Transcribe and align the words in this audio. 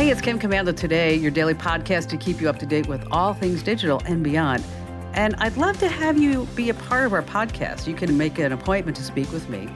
Hey, 0.00 0.08
it's 0.08 0.22
Kim 0.22 0.38
Komando 0.38 0.74
today, 0.74 1.14
your 1.14 1.30
daily 1.30 1.52
podcast 1.52 2.08
to 2.08 2.16
keep 2.16 2.40
you 2.40 2.48
up 2.48 2.58
to 2.60 2.64
date 2.64 2.88
with 2.88 3.06
all 3.10 3.34
things 3.34 3.62
digital 3.62 4.00
and 4.06 4.24
beyond. 4.24 4.64
And 5.12 5.34
I'd 5.36 5.58
love 5.58 5.76
to 5.80 5.90
have 5.90 6.16
you 6.16 6.46
be 6.56 6.70
a 6.70 6.74
part 6.74 7.04
of 7.04 7.12
our 7.12 7.22
podcast. 7.22 7.86
You 7.86 7.92
can 7.92 8.16
make 8.16 8.38
an 8.38 8.50
appointment 8.50 8.96
to 8.96 9.02
speak 9.02 9.30
with 9.30 9.46
me. 9.50 9.68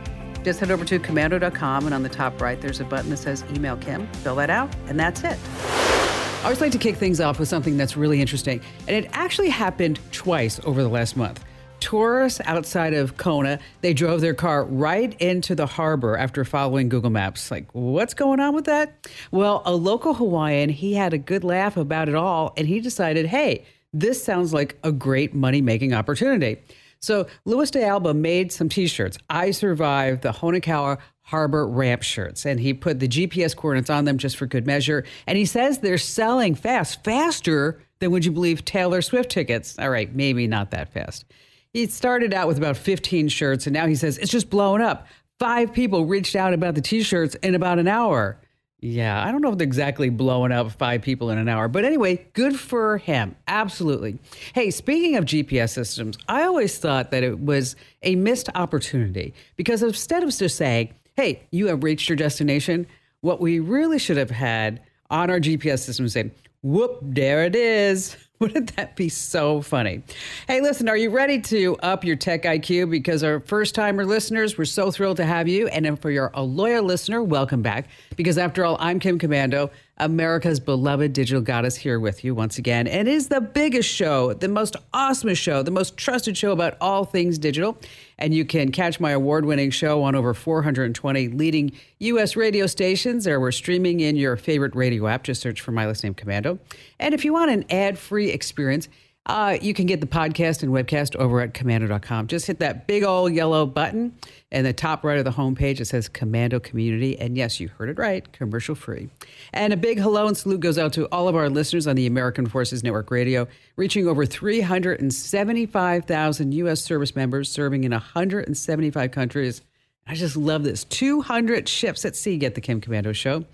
Just 0.43 0.61
head 0.61 0.71
over 0.71 0.83
to 0.87 0.99
komando.com, 0.99 1.85
and 1.85 1.95
on 1.95 2.03
the 2.03 2.09
top 2.09 2.41
right, 2.41 2.59
there's 2.59 2.81
a 2.81 2.87
button 2.87 3.11
that 3.11 3.19
says 3.19 3.45
Email 3.53 3.77
Kim. 3.77 4.07
Fill 4.23 4.37
that 4.37 4.49
out, 4.49 4.75
and 4.87 4.99
that's 4.99 5.23
it. 5.25 5.39
I 5.59 6.41
always 6.45 6.63
like 6.63 6.73
to 6.73 6.79
kick 6.79 6.97
things 6.97 7.21
off 7.21 7.39
with 7.39 7.51
something 7.51 7.77
that's 7.77 7.95
really 7.95 8.23
interesting, 8.23 8.63
and 8.89 8.97
it 8.97 9.11
actually 9.13 9.51
happened 9.51 10.01
twice 10.11 10.59
over 10.65 10.83
the 10.83 10.89
last 10.89 11.19
month. 11.19 11.45
Tourists 11.85 12.41
outside 12.47 12.95
of 12.95 13.19
Kona, 13.19 13.59
they 13.83 13.93
drove 13.93 14.23
their 14.23 14.33
car 14.33 14.65
right 14.65 15.15
into 15.21 15.55
the 15.55 15.67
harbor 15.67 16.17
after 16.17 16.43
following 16.43 16.89
Google 16.89 17.11
Maps. 17.11 17.51
Like, 17.51 17.67
what's 17.75 18.15
going 18.15 18.41
on 18.41 18.55
with 18.55 18.65
that? 18.65 19.07
Well, 19.31 19.63
a 19.67 19.75
local 19.75 20.15
Hawaiian, 20.15 20.71
he 20.71 20.95
had 20.95 21.13
a 21.13 21.19
good 21.19 21.45
laugh 21.45 21.77
about 21.77 22.09
it 22.09 22.15
all, 22.15 22.55
and 22.57 22.67
he 22.67 22.81
decided, 22.81 23.27
hey, 23.27 23.67
this 23.93 24.25
sounds 24.25 24.55
like 24.55 24.79
a 24.83 24.91
great 24.91 25.35
money 25.35 25.61
making 25.61 25.93
opportunity. 25.93 26.57
So 27.01 27.27
Luis 27.45 27.71
de 27.71 27.85
Alba 27.85 28.15
made 28.15 28.51
some 28.51 28.71
T-shirts. 28.71 29.19
I 29.29 29.51
survived 29.51 30.23
the 30.23 30.33
Honokohau 30.33 30.97
Harbor 31.21 31.69
ramp 31.69 32.03
shirts, 32.03 32.47
and 32.47 32.59
he 32.59 32.73
put 32.73 32.99
the 32.99 33.09
GPS 33.09 33.55
coordinates 33.55 33.91
on 33.91 34.07
them 34.07 34.17
just 34.17 34.39
for 34.39 34.47
good 34.47 34.67
measure. 34.67 35.05
And 35.27 35.37
he 35.37 35.45
says 35.45 35.81
they're 35.81 35.99
selling 35.99 36.55
fast, 36.55 37.05
faster 37.05 37.83
than 37.99 38.11
would 38.11 38.25
you 38.25 38.33
believe 38.33 38.65
Taylor 38.65 39.03
Swift 39.03 39.31
tickets. 39.31 39.79
All 39.79 39.91
right, 39.91 40.15
maybe 40.15 40.47
not 40.47 40.71
that 40.71 40.95
fast. 40.95 41.27
He 41.75 41.89
started 41.89 42.33
out 42.33 42.47
with 42.47 42.57
about 42.57 42.77
15 42.77 43.27
shirts, 43.29 43.67
and 43.67 43.75
now 43.75 43.87
he 43.87 43.97
says 43.97 44.17
it's 44.19 44.31
just 44.31 44.49
blowing 44.49 44.81
up. 44.81 45.09
Five 45.41 45.73
people 45.73 46.07
reached 46.07 46.37
out 46.37 46.55
about 46.55 46.77
the 46.77 46.81
T-shirts 46.81 47.35
in 47.43 47.57
about 47.57 47.81
an 47.81 47.89
hour. 47.89 48.39
Yeah, 48.79 49.21
I 49.27 49.33
don't 49.33 49.41
know 49.41 49.51
if 49.51 49.59
they're 49.59 49.67
exactly 49.67 50.09
blowing 50.09 50.53
up 50.53 50.71
five 50.71 51.03
people 51.03 51.31
in 51.31 51.39
an 51.39 51.49
hour, 51.49 51.67
but 51.67 51.85
anyway, 51.85 52.25
good 52.33 52.61
for 52.61 52.99
him. 52.99 53.35
Absolutely. 53.49 54.19
Hey, 54.55 54.71
speaking 54.71 55.17
of 55.17 55.25
GPS 55.25 55.71
systems, 55.71 56.17
I 56.29 56.45
always 56.45 56.79
thought 56.79 57.11
that 57.11 57.25
it 57.25 57.41
was 57.41 57.75
a 58.03 58.15
missed 58.15 58.51
opportunity 58.55 59.35
because 59.57 59.83
instead 59.83 60.23
of 60.23 60.37
just 60.37 60.57
saying, 60.57 60.95
hey, 61.15 61.43
you 61.51 61.67
have 61.69 61.83
reached 61.83 62.09
your 62.09 62.17
destination, 62.17 62.87
what 63.21 63.41
we 63.41 63.59
really 63.59 63.99
should 63.99 64.19
have 64.19 64.31
had 64.31 64.81
on 65.11 65.29
our 65.29 65.41
GPS 65.41 65.81
system 65.81 66.09
saying, 66.09 66.31
whoop, 66.63 66.99
there 67.03 67.45
it 67.45 67.57
is. 67.57 68.17
Wouldn't 68.41 68.75
that 68.77 68.97
be 68.97 69.09
so 69.09 69.63
funny? 69.63 70.03
Hey, 70.49 70.61
listen, 70.61 70.89
are 70.89 70.97
you 70.97 71.11
ready 71.11 71.41
to 71.43 71.77
up 71.77 72.05
your 72.05 72.17
tech 72.17 72.43
IQ? 72.43 72.91
Because 72.91 73.23
our 73.23 73.39
first 73.39 73.77
timer 73.77 74.05
listeners, 74.05 74.59
we're 74.59 74.65
so 74.65 74.91
thrilled 74.91 75.19
to 75.19 75.25
have 75.25 75.47
you. 75.47 75.69
And 75.69 75.99
for 76.01 76.11
your 76.11 76.33
a 76.35 76.43
loyal 76.43 76.83
listener, 76.83 77.23
welcome 77.23 77.63
back. 77.63 77.87
Because 78.17 78.37
after 78.37 78.65
all, 78.65 78.77
I'm 78.81 78.99
Kim 78.99 79.21
Komando, 79.21 79.71
America's 79.99 80.59
beloved 80.59 81.13
digital 81.13 81.41
goddess, 81.41 81.77
here 81.77 82.01
with 82.01 82.25
you 82.25 82.35
once 82.35 82.59
again. 82.59 82.89
And 82.89 83.07
it 83.07 83.15
is 83.15 83.29
the 83.29 83.41
biggest 83.41 83.89
show, 83.89 84.33
the 84.33 84.49
most 84.49 84.75
awesome 84.93 85.33
show, 85.35 85.63
the 85.63 85.71
most 85.71 85.97
trusted 85.97 86.37
show 86.37 86.51
about 86.51 86.77
all 86.81 87.05
things 87.05 87.39
digital. 87.39 87.79
And 88.19 88.35
you 88.35 88.45
can 88.45 88.73
catch 88.73 88.99
my 88.99 89.13
award 89.13 89.45
winning 89.45 89.71
show 89.71 90.03
on 90.03 90.17
over 90.17 90.35
420 90.35 91.29
leading 91.29 91.73
U.S. 92.01 92.35
radio 92.35 92.67
stations, 92.67 93.29
or 93.29 93.39
we're 93.39 93.53
streaming 93.53 94.01
in 94.01 94.17
your 94.17 94.37
favorite 94.37 94.75
radio 94.75 95.07
app. 95.07 95.23
Just 95.23 95.41
search 95.41 95.61
for 95.61 95.71
My 95.71 95.87
Last 95.87 96.03
Name 96.03 96.15
Komando. 96.15 96.59
And 96.99 97.15
if 97.15 97.25
you 97.25 97.33
want 97.33 97.53
an 97.53 97.65
ad 97.71 97.97
free 97.97 98.31
experience, 98.31 98.89
uh, 99.27 99.57
you 99.63 99.73
can 99.73 99.87
get 99.87 100.03
the 100.03 100.07
podcast 100.07 100.63
and 100.63 100.71
webcast 100.71 101.17
over 101.17 101.41
at 101.41 101.55
komando.com. 101.55 102.27
Just 102.27 102.47
hit 102.47 102.59
that 102.59 102.87
big 102.87 103.05
old 103.05 103.33
yellow 103.33 103.65
button 103.65 104.15
in 104.51 104.65
the 104.65 104.75
top 104.75 105.03
right 105.03 105.17
of 105.17 105.25
the 105.25 105.31
homepage. 105.31 105.81
It 105.81 105.87
says 105.87 106.11
Komando 106.11 106.63
Community. 106.63 107.19
And 107.19 107.35
yes, 107.35 107.59
you 107.59 107.69
heard 107.69 107.89
it 107.89 107.99
right, 107.99 108.31
commercial 108.33 108.75
free. 108.75 109.09
And 109.55 109.73
a 109.73 109.79
big 109.79 109.99
hello 109.99 110.27
and 110.27 110.37
salute 110.37 110.61
goes 110.61 110.77
out 110.77 110.93
to 110.95 111.07
all 111.07 111.27
of 111.27 111.37
our 111.37 111.49
listeners 111.49 111.87
on 111.87 111.97
the 111.97 112.07
American 112.07 112.45
Forces 112.47 112.85
Network 112.85 113.11
Radio, 113.11 113.49
reaching 113.77 114.07
over 114.07 114.27
375,000 114.27 116.53
U.S. 116.53 116.83
service 116.83 117.17
members 117.17 117.51
serving 117.51 117.85
in 117.85 117.93
175 117.93 119.11
countries. 119.11 119.63
I 120.07 120.15
just 120.15 120.37
love 120.37 120.65
this. 120.65 120.85
200 120.85 121.67
ships 121.67 122.05
at 122.05 122.15
sea 122.15 122.37
get 122.37 122.55
the 122.55 122.61
Kim 122.61 122.83
Komando 122.83 123.15
Show. 123.15 123.47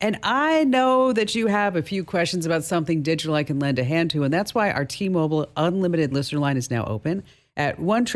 And 0.00 0.18
I 0.22 0.64
know 0.64 1.12
that 1.12 1.34
you 1.34 1.48
have 1.48 1.74
a 1.74 1.82
few 1.82 2.04
questions 2.04 2.46
about 2.46 2.64
something 2.64 3.02
digital 3.02 3.34
I 3.34 3.42
can 3.42 3.58
lend 3.58 3.78
a 3.78 3.84
hand 3.84 4.10
to. 4.12 4.22
And 4.22 4.32
that's 4.32 4.54
why 4.54 4.70
our 4.70 4.84
T 4.84 5.08
Mobile 5.08 5.48
Unlimited 5.56 6.12
listener 6.12 6.38
line 6.38 6.56
is 6.56 6.70
now 6.70 6.84
open 6.84 7.24
at 7.56 7.78
1 7.78 8.06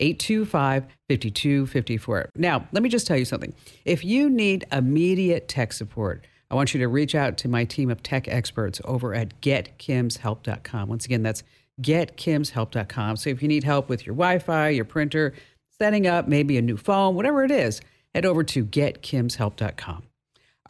825 0.00 0.86
5254. 1.08 2.30
Now, 2.36 2.66
let 2.72 2.82
me 2.82 2.88
just 2.88 3.06
tell 3.06 3.16
you 3.16 3.24
something. 3.24 3.54
If 3.84 4.04
you 4.04 4.28
need 4.28 4.66
immediate 4.72 5.48
tech 5.48 5.72
support, 5.72 6.26
I 6.50 6.54
want 6.54 6.74
you 6.74 6.80
to 6.80 6.88
reach 6.88 7.14
out 7.14 7.38
to 7.38 7.48
my 7.48 7.64
team 7.64 7.90
of 7.90 8.02
tech 8.02 8.26
experts 8.28 8.80
over 8.84 9.14
at 9.14 9.40
getkimshelp.com. 9.40 10.88
Once 10.88 11.04
again, 11.04 11.22
that's 11.22 11.44
getkimshelp.com. 11.80 13.16
So 13.16 13.30
if 13.30 13.40
you 13.40 13.48
need 13.48 13.64
help 13.64 13.88
with 13.88 14.04
your 14.04 14.14
Wi 14.14 14.38
Fi, 14.38 14.70
your 14.70 14.84
printer, 14.84 15.34
setting 15.78 16.06
up 16.06 16.28
maybe 16.28 16.58
a 16.58 16.62
new 16.62 16.76
phone, 16.76 17.14
whatever 17.14 17.44
it 17.44 17.50
is, 17.50 17.80
head 18.14 18.26
over 18.26 18.42
to 18.44 18.64
getkimshelp.com. 18.64 20.09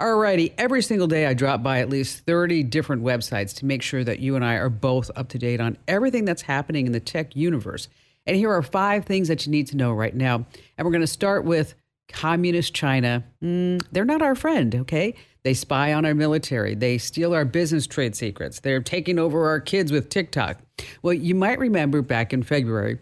Alrighty, 0.00 0.55
every 0.56 0.81
single 0.81 1.09
day 1.09 1.27
I 1.27 1.34
drop 1.34 1.62
by 1.62 1.81
at 1.81 1.91
least 1.91 2.25
30 2.25 2.62
different 2.62 3.03
websites 3.03 3.55
to 3.56 3.66
make 3.66 3.83
sure 3.83 4.03
that 4.03 4.19
you 4.19 4.34
and 4.34 4.43
I 4.43 4.55
are 4.55 4.71
both 4.71 5.11
up 5.15 5.28
to 5.28 5.38
date 5.38 5.61
on 5.61 5.77
everything 5.87 6.25
that's 6.25 6.41
happening 6.41 6.87
in 6.87 6.93
the 6.93 7.00
tech 7.00 7.37
universe. 7.37 7.87
And 8.25 8.34
here 8.34 8.50
are 8.50 8.62
five 8.62 9.05
things 9.05 9.28
that 9.28 9.44
you 9.44 9.53
need 9.53 9.66
to 9.66 9.77
know 9.77 9.93
right 9.93 10.16
now. 10.16 10.47
And 10.78 10.87
we're 10.87 10.91
going 10.91 11.03
to 11.03 11.06
start 11.06 11.44
with 11.44 11.75
Communist 12.09 12.72
China. 12.72 13.25
Mm, 13.44 13.83
they're 13.93 14.06
not 14.06 14.22
our 14.22 14.34
friend, 14.34 14.75
okay? 14.75 15.16
They 15.43 15.53
spy 15.53 15.93
on 15.93 16.06
our 16.06 16.15
military. 16.15 16.75
They 16.75 16.97
steal 16.97 17.34
our 17.34 17.44
business 17.44 17.87
trade 17.87 18.17
secrets. 18.17 18.61
They're 18.61 18.81
taking 18.81 19.19
over 19.19 19.50
our 19.50 19.61
kids 19.61 19.93
with 19.93 20.09
TikTok. 20.09 20.61
Well, 21.03 21.12
you 21.12 21.34
might 21.34 21.59
remember 21.59 22.00
back 22.00 22.32
in 22.32 22.43
February, 22.43 23.00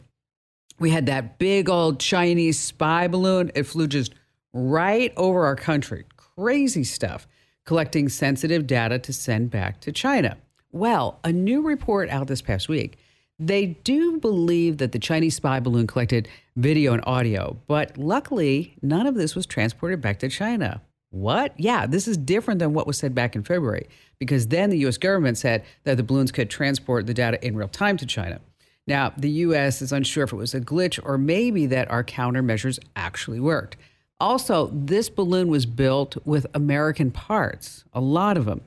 we 0.80 0.90
had 0.90 1.06
that 1.06 1.38
big 1.38 1.68
old 1.68 2.00
Chinese 2.00 2.58
spy 2.58 3.06
balloon. 3.06 3.52
It 3.54 3.68
flew 3.68 3.86
just 3.86 4.14
right 4.52 5.12
over 5.16 5.44
our 5.44 5.54
country, 5.54 6.04
crazy 6.38 6.84
stuff, 6.84 7.26
collecting 7.66 8.08
sensitive 8.08 8.64
data 8.64 8.96
to 8.96 9.12
send 9.12 9.50
back 9.50 9.80
to 9.80 9.90
China. 9.90 10.36
Well, 10.70 11.18
a 11.24 11.32
new 11.32 11.62
report 11.62 12.08
out 12.10 12.28
this 12.28 12.42
past 12.42 12.68
week, 12.68 12.96
they 13.40 13.66
do 13.66 14.18
believe 14.18 14.78
that 14.78 14.92
the 14.92 15.00
Chinese 15.00 15.34
spy 15.34 15.58
balloon 15.58 15.88
collected 15.88 16.28
video 16.54 16.92
and 16.92 17.02
audio, 17.06 17.58
but 17.66 17.98
luckily, 17.98 18.76
none 18.82 19.08
of 19.08 19.16
this 19.16 19.34
was 19.34 19.46
transported 19.46 20.00
back 20.00 20.20
to 20.20 20.28
China. 20.28 20.80
What? 21.10 21.58
Yeah, 21.58 21.86
this 21.86 22.06
is 22.06 22.16
different 22.16 22.60
than 22.60 22.72
what 22.72 22.86
was 22.86 22.98
said 22.98 23.16
back 23.16 23.34
in 23.34 23.42
February, 23.42 23.88
because 24.20 24.46
then 24.46 24.70
the 24.70 24.86
US 24.86 24.96
government 24.96 25.38
said 25.38 25.64
that 25.82 25.96
the 25.96 26.04
balloons 26.04 26.30
could 26.30 26.50
transport 26.50 27.06
the 27.06 27.14
data 27.14 27.44
in 27.44 27.56
real 27.56 27.66
time 27.66 27.96
to 27.96 28.06
China. 28.06 28.40
Now, 28.86 29.12
the 29.16 29.30
US 29.30 29.82
is 29.82 29.90
unsure 29.90 30.24
if 30.24 30.32
it 30.32 30.36
was 30.36 30.54
a 30.54 30.60
glitch 30.60 31.00
or 31.02 31.18
maybe 31.18 31.66
that 31.66 31.90
our 31.90 32.04
countermeasures 32.04 32.78
actually 32.94 33.40
worked. 33.40 33.76
Also, 34.20 34.70
this 34.72 35.08
balloon 35.08 35.48
was 35.48 35.64
built 35.64 36.16
with 36.26 36.46
American 36.54 37.10
parts, 37.10 37.84
a 37.92 38.00
lot 38.00 38.36
of 38.36 38.46
them. 38.46 38.60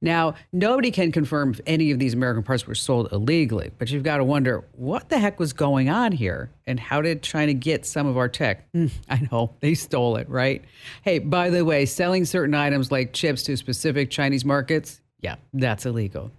Now, 0.00 0.34
nobody 0.52 0.90
can 0.90 1.10
confirm 1.10 1.50
if 1.50 1.60
any 1.66 1.90
of 1.90 1.98
these 1.98 2.14
American 2.14 2.44
parts 2.44 2.66
were 2.66 2.74
sold 2.74 3.08
illegally, 3.10 3.72
but 3.78 3.90
you've 3.90 4.04
got 4.04 4.18
to 4.18 4.24
wonder 4.24 4.64
what 4.72 5.08
the 5.08 5.18
heck 5.18 5.40
was 5.40 5.52
going 5.52 5.88
on 5.88 6.12
here 6.12 6.50
and 6.66 6.78
how 6.78 7.02
did 7.02 7.22
China 7.22 7.52
get 7.52 7.84
some 7.84 8.06
of 8.06 8.16
our 8.16 8.28
tech? 8.28 8.70
Mm, 8.72 8.92
I 9.08 9.28
know, 9.32 9.54
they 9.60 9.74
stole 9.74 10.16
it, 10.16 10.28
right? 10.28 10.64
Hey, 11.02 11.18
by 11.18 11.50
the 11.50 11.64
way, 11.64 11.84
selling 11.84 12.24
certain 12.26 12.54
items 12.54 12.92
like 12.92 13.12
chips 13.12 13.42
to 13.44 13.56
specific 13.56 14.10
Chinese 14.10 14.44
markets, 14.44 15.00
yeah, 15.20 15.36
that's 15.52 15.84
illegal. 15.84 16.30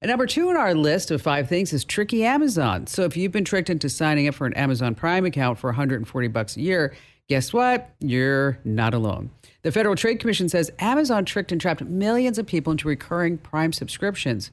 And 0.00 0.08
number 0.08 0.26
two 0.26 0.48
on 0.48 0.56
our 0.56 0.74
list 0.74 1.10
of 1.10 1.22
five 1.22 1.48
things 1.48 1.72
is 1.72 1.84
tricky 1.84 2.24
Amazon. 2.24 2.86
So 2.86 3.02
if 3.02 3.16
you've 3.16 3.32
been 3.32 3.44
tricked 3.44 3.70
into 3.70 3.88
signing 3.88 4.28
up 4.28 4.34
for 4.34 4.46
an 4.46 4.52
Amazon 4.54 4.94
Prime 4.94 5.24
account 5.24 5.58
for 5.58 5.68
140 5.68 6.28
bucks 6.28 6.56
a 6.56 6.60
year, 6.60 6.92
Guess 7.32 7.54
what? 7.54 7.88
You're 7.98 8.58
not 8.62 8.92
alone. 8.92 9.30
The 9.62 9.72
Federal 9.72 9.96
Trade 9.96 10.20
Commission 10.20 10.50
says 10.50 10.70
Amazon 10.78 11.24
tricked 11.24 11.50
and 11.50 11.58
trapped 11.58 11.80
millions 11.80 12.38
of 12.38 12.44
people 12.44 12.72
into 12.72 12.86
recurring 12.86 13.38
Prime 13.38 13.72
subscriptions, 13.72 14.50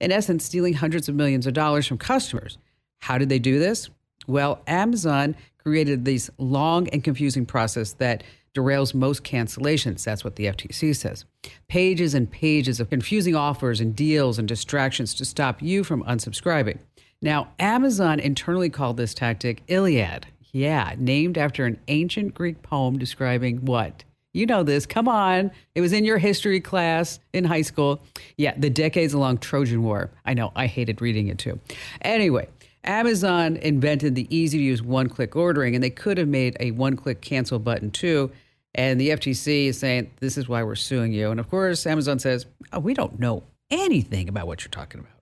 in 0.00 0.10
essence, 0.10 0.44
stealing 0.44 0.74
hundreds 0.74 1.08
of 1.08 1.14
millions 1.14 1.46
of 1.46 1.54
dollars 1.54 1.86
from 1.86 1.98
customers. 1.98 2.58
How 2.98 3.16
did 3.16 3.28
they 3.28 3.38
do 3.38 3.60
this? 3.60 3.90
Well, 4.26 4.60
Amazon 4.66 5.36
created 5.58 6.04
this 6.04 6.28
long 6.36 6.88
and 6.88 7.04
confusing 7.04 7.46
process 7.46 7.92
that 7.92 8.24
derails 8.56 8.92
most 8.92 9.22
cancellations. 9.22 10.02
That's 10.02 10.24
what 10.24 10.34
the 10.34 10.46
FTC 10.46 10.96
says. 10.96 11.26
Pages 11.68 12.12
and 12.12 12.28
pages 12.28 12.80
of 12.80 12.90
confusing 12.90 13.36
offers 13.36 13.80
and 13.80 13.94
deals 13.94 14.36
and 14.36 14.48
distractions 14.48 15.14
to 15.14 15.24
stop 15.24 15.62
you 15.62 15.84
from 15.84 16.02
unsubscribing. 16.02 16.78
Now, 17.22 17.52
Amazon 17.60 18.18
internally 18.18 18.68
called 18.68 18.96
this 18.96 19.14
tactic 19.14 19.62
Iliad. 19.68 20.26
Yeah, 20.56 20.94
named 20.96 21.36
after 21.36 21.66
an 21.66 21.78
ancient 21.88 22.32
Greek 22.32 22.62
poem 22.62 22.98
describing 22.98 23.66
what? 23.66 24.04
You 24.32 24.46
know 24.46 24.62
this. 24.62 24.86
Come 24.86 25.06
on. 25.06 25.50
It 25.74 25.82
was 25.82 25.92
in 25.92 26.06
your 26.06 26.16
history 26.16 26.60
class 26.62 27.20
in 27.34 27.44
high 27.44 27.60
school. 27.60 28.02
Yeah, 28.38 28.54
the 28.56 28.70
decades 28.70 29.14
long 29.14 29.36
Trojan 29.36 29.82
War. 29.82 30.10
I 30.24 30.32
know, 30.32 30.52
I 30.56 30.66
hated 30.66 31.02
reading 31.02 31.28
it 31.28 31.36
too. 31.36 31.60
Anyway, 32.00 32.48
Amazon 32.84 33.58
invented 33.58 34.14
the 34.14 34.34
easy 34.34 34.56
to 34.56 34.64
use 34.64 34.82
one 34.82 35.10
click 35.10 35.36
ordering, 35.36 35.74
and 35.74 35.84
they 35.84 35.90
could 35.90 36.16
have 36.16 36.28
made 36.28 36.56
a 36.58 36.70
one 36.70 36.96
click 36.96 37.20
cancel 37.20 37.58
button 37.58 37.90
too. 37.90 38.30
And 38.74 38.98
the 38.98 39.10
FTC 39.10 39.66
is 39.66 39.78
saying, 39.78 40.10
this 40.20 40.38
is 40.38 40.48
why 40.48 40.62
we're 40.62 40.74
suing 40.74 41.12
you. 41.12 41.30
And 41.30 41.38
of 41.38 41.50
course, 41.50 41.86
Amazon 41.86 42.18
says, 42.18 42.46
oh, 42.72 42.80
we 42.80 42.94
don't 42.94 43.20
know 43.20 43.42
anything 43.70 44.26
about 44.30 44.46
what 44.46 44.64
you're 44.64 44.70
talking 44.70 45.00
about. 45.00 45.12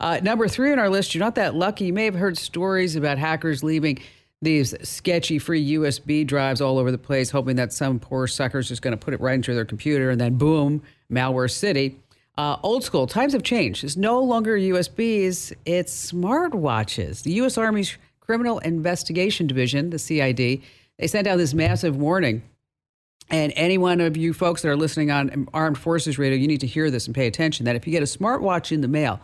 Uh, 0.00 0.20
number 0.24 0.48
three 0.48 0.72
on 0.72 0.80
our 0.80 0.90
list, 0.90 1.14
you're 1.14 1.24
not 1.24 1.36
that 1.36 1.54
lucky. 1.54 1.84
You 1.84 1.92
may 1.92 2.06
have 2.06 2.16
heard 2.16 2.36
stories 2.36 2.96
about 2.96 3.16
hackers 3.16 3.62
leaving 3.62 4.00
these 4.42 4.74
sketchy 4.86 5.38
free 5.38 5.72
USB 5.72 6.26
drives 6.26 6.60
all 6.60 6.78
over 6.78 6.90
the 6.90 6.98
place, 6.98 7.30
hoping 7.30 7.56
that 7.56 7.72
some 7.72 7.98
poor 7.98 8.26
sucker's 8.26 8.68
just 8.68 8.82
going 8.82 8.96
to 8.96 9.02
put 9.02 9.14
it 9.14 9.20
right 9.20 9.34
into 9.34 9.54
their 9.54 9.64
computer 9.64 10.10
and 10.10 10.20
then 10.20 10.36
boom, 10.36 10.82
malware 11.10 11.50
city. 11.50 11.98
Uh, 12.36 12.58
old 12.62 12.84
school, 12.84 13.06
times 13.06 13.32
have 13.32 13.42
changed. 13.42 13.82
It's 13.82 13.96
no 13.96 14.20
longer 14.20 14.58
USBs, 14.58 15.54
it's 15.64 16.12
smartwatches. 16.12 17.22
The 17.22 17.32
U.S. 17.32 17.56
Army's 17.56 17.96
Criminal 18.20 18.58
Investigation 18.58 19.46
Division, 19.46 19.88
the 19.90 19.98
CID, 19.98 20.60
they 20.98 21.06
sent 21.06 21.26
out 21.26 21.36
this 21.38 21.54
massive 21.54 21.96
warning. 21.96 22.42
And 23.30 23.52
any 23.56 23.78
one 23.78 24.00
of 24.00 24.16
you 24.16 24.32
folks 24.32 24.62
that 24.62 24.68
are 24.68 24.76
listening 24.76 25.10
on 25.10 25.48
Armed 25.52 25.78
Forces 25.78 26.18
Radio, 26.18 26.38
you 26.38 26.46
need 26.46 26.60
to 26.60 26.66
hear 26.66 26.90
this 26.90 27.06
and 27.06 27.14
pay 27.14 27.26
attention 27.26 27.64
that 27.64 27.74
if 27.74 27.86
you 27.86 27.90
get 27.90 28.02
a 28.02 28.06
smartwatch 28.06 28.70
in 28.70 28.82
the 28.82 28.88
mail, 28.88 29.20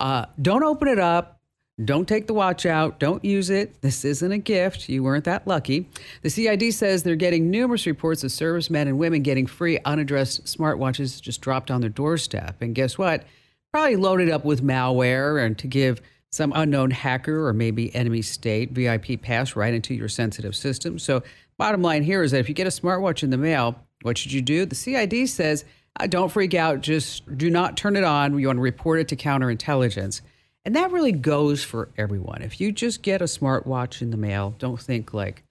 uh, 0.00 0.26
don't 0.40 0.62
open 0.62 0.88
it 0.88 0.98
up. 0.98 1.40
Don't 1.84 2.06
take 2.06 2.26
the 2.26 2.34
watch 2.34 2.66
out. 2.66 2.98
Don't 2.98 3.24
use 3.24 3.50
it. 3.50 3.80
This 3.80 4.04
isn't 4.04 4.32
a 4.32 4.38
gift. 4.38 4.88
You 4.88 5.02
weren't 5.02 5.24
that 5.24 5.46
lucky. 5.46 5.88
The 6.22 6.30
CID 6.30 6.74
says 6.74 7.02
they're 7.02 7.16
getting 7.16 7.50
numerous 7.50 7.86
reports 7.86 8.24
of 8.24 8.32
servicemen 8.32 8.88
and 8.88 8.98
women 8.98 9.22
getting 9.22 9.46
free 9.46 9.78
unaddressed 9.84 10.44
smartwatches 10.44 11.20
just 11.20 11.40
dropped 11.40 11.70
on 11.70 11.80
their 11.80 11.90
doorstep. 11.90 12.60
And 12.60 12.74
guess 12.74 12.98
what? 12.98 13.24
Probably 13.72 13.96
loaded 13.96 14.30
up 14.30 14.44
with 14.44 14.62
malware 14.62 15.44
and 15.44 15.58
to 15.58 15.66
give 15.66 16.02
some 16.30 16.52
unknown 16.54 16.90
hacker 16.90 17.46
or 17.46 17.52
maybe 17.52 17.94
enemy 17.94 18.22
state 18.22 18.72
VIP 18.72 19.20
pass 19.20 19.56
right 19.56 19.74
into 19.74 19.94
your 19.94 20.08
sensitive 20.08 20.56
system. 20.56 20.98
So, 20.98 21.22
bottom 21.58 21.82
line 21.82 22.02
here 22.02 22.22
is 22.22 22.32
that 22.32 22.40
if 22.40 22.48
you 22.48 22.54
get 22.54 22.66
a 22.66 22.70
smartwatch 22.70 23.22
in 23.22 23.30
the 23.30 23.36
mail, 23.36 23.76
what 24.02 24.18
should 24.18 24.32
you 24.32 24.42
do? 24.42 24.66
The 24.66 24.74
CID 24.74 25.28
says 25.28 25.64
uh, 26.00 26.06
don't 26.06 26.30
freak 26.30 26.54
out. 26.54 26.80
Just 26.80 27.36
do 27.36 27.50
not 27.50 27.76
turn 27.76 27.96
it 27.96 28.04
on. 28.04 28.38
You 28.38 28.46
want 28.46 28.56
to 28.56 28.62
report 28.62 29.00
it 29.00 29.08
to 29.08 29.16
counterintelligence. 29.16 30.22
And 30.64 30.76
that 30.76 30.92
really 30.92 31.12
goes 31.12 31.64
for 31.64 31.88
everyone. 31.96 32.42
If 32.42 32.60
you 32.60 32.70
just 32.72 33.02
get 33.02 33.20
a 33.20 33.24
smartwatch 33.26 34.00
in 34.00 34.10
the 34.10 34.16
mail, 34.16 34.54
don't 34.58 34.80
think 34.80 35.12
like, 35.12 35.42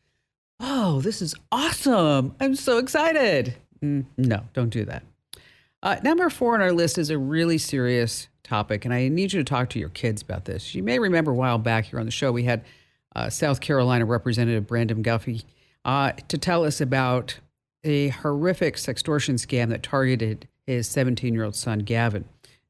oh, 0.60 1.02
this 1.02 1.22
is 1.22 1.36
awesome. 1.52 2.36
I'm 2.40 2.56
so 2.56 2.78
excited. 2.78 3.56
Mm, 3.84 4.06
no, 4.18 4.44
don't 4.54 4.70
do 4.70 4.86
that. 4.86 5.04
Uh, 5.84 5.98
number 6.04 6.30
four 6.30 6.54
on 6.54 6.62
our 6.62 6.72
list 6.72 6.98
is 6.98 7.10
a 7.10 7.18
really 7.18 7.58
serious 7.58 8.30
topic, 8.44 8.86
and 8.86 8.94
I 8.94 9.08
need 9.08 9.34
you 9.34 9.40
to 9.40 9.44
talk 9.44 9.70
to 9.72 9.80
your 9.80 9.90
kids 9.90 10.22
about 10.22 10.46
this. 10.46 10.76
You 10.76 10.84
may 10.84 11.00
remember 11.00 11.32
a 11.32 11.36
while 11.36 11.58
back 11.58 11.86
here 11.86 12.00
on 12.00 12.06
the 12.06 12.12
show, 12.12 12.32
we 12.32 12.44
had 12.44 12.64
uh, 13.16 13.30
South 13.30 13.60
Carolina 13.60 14.06
Representative 14.06 14.68
Brandon 14.68 15.02
Guffey 15.02 15.44
uh, 15.84 16.12
to 16.28 16.38
tell 16.38 16.64
us 16.64 16.80
about 16.80 17.40
a 17.84 18.10
horrific 18.10 18.76
sextortion 18.76 19.36
scam 19.36 19.70
that 19.70 19.84
targeted 19.84 20.48
his 20.68 20.88
17 20.88 21.34
year 21.34 21.44
old 21.44 21.56
son, 21.56 21.80
Gavin. 21.80 22.26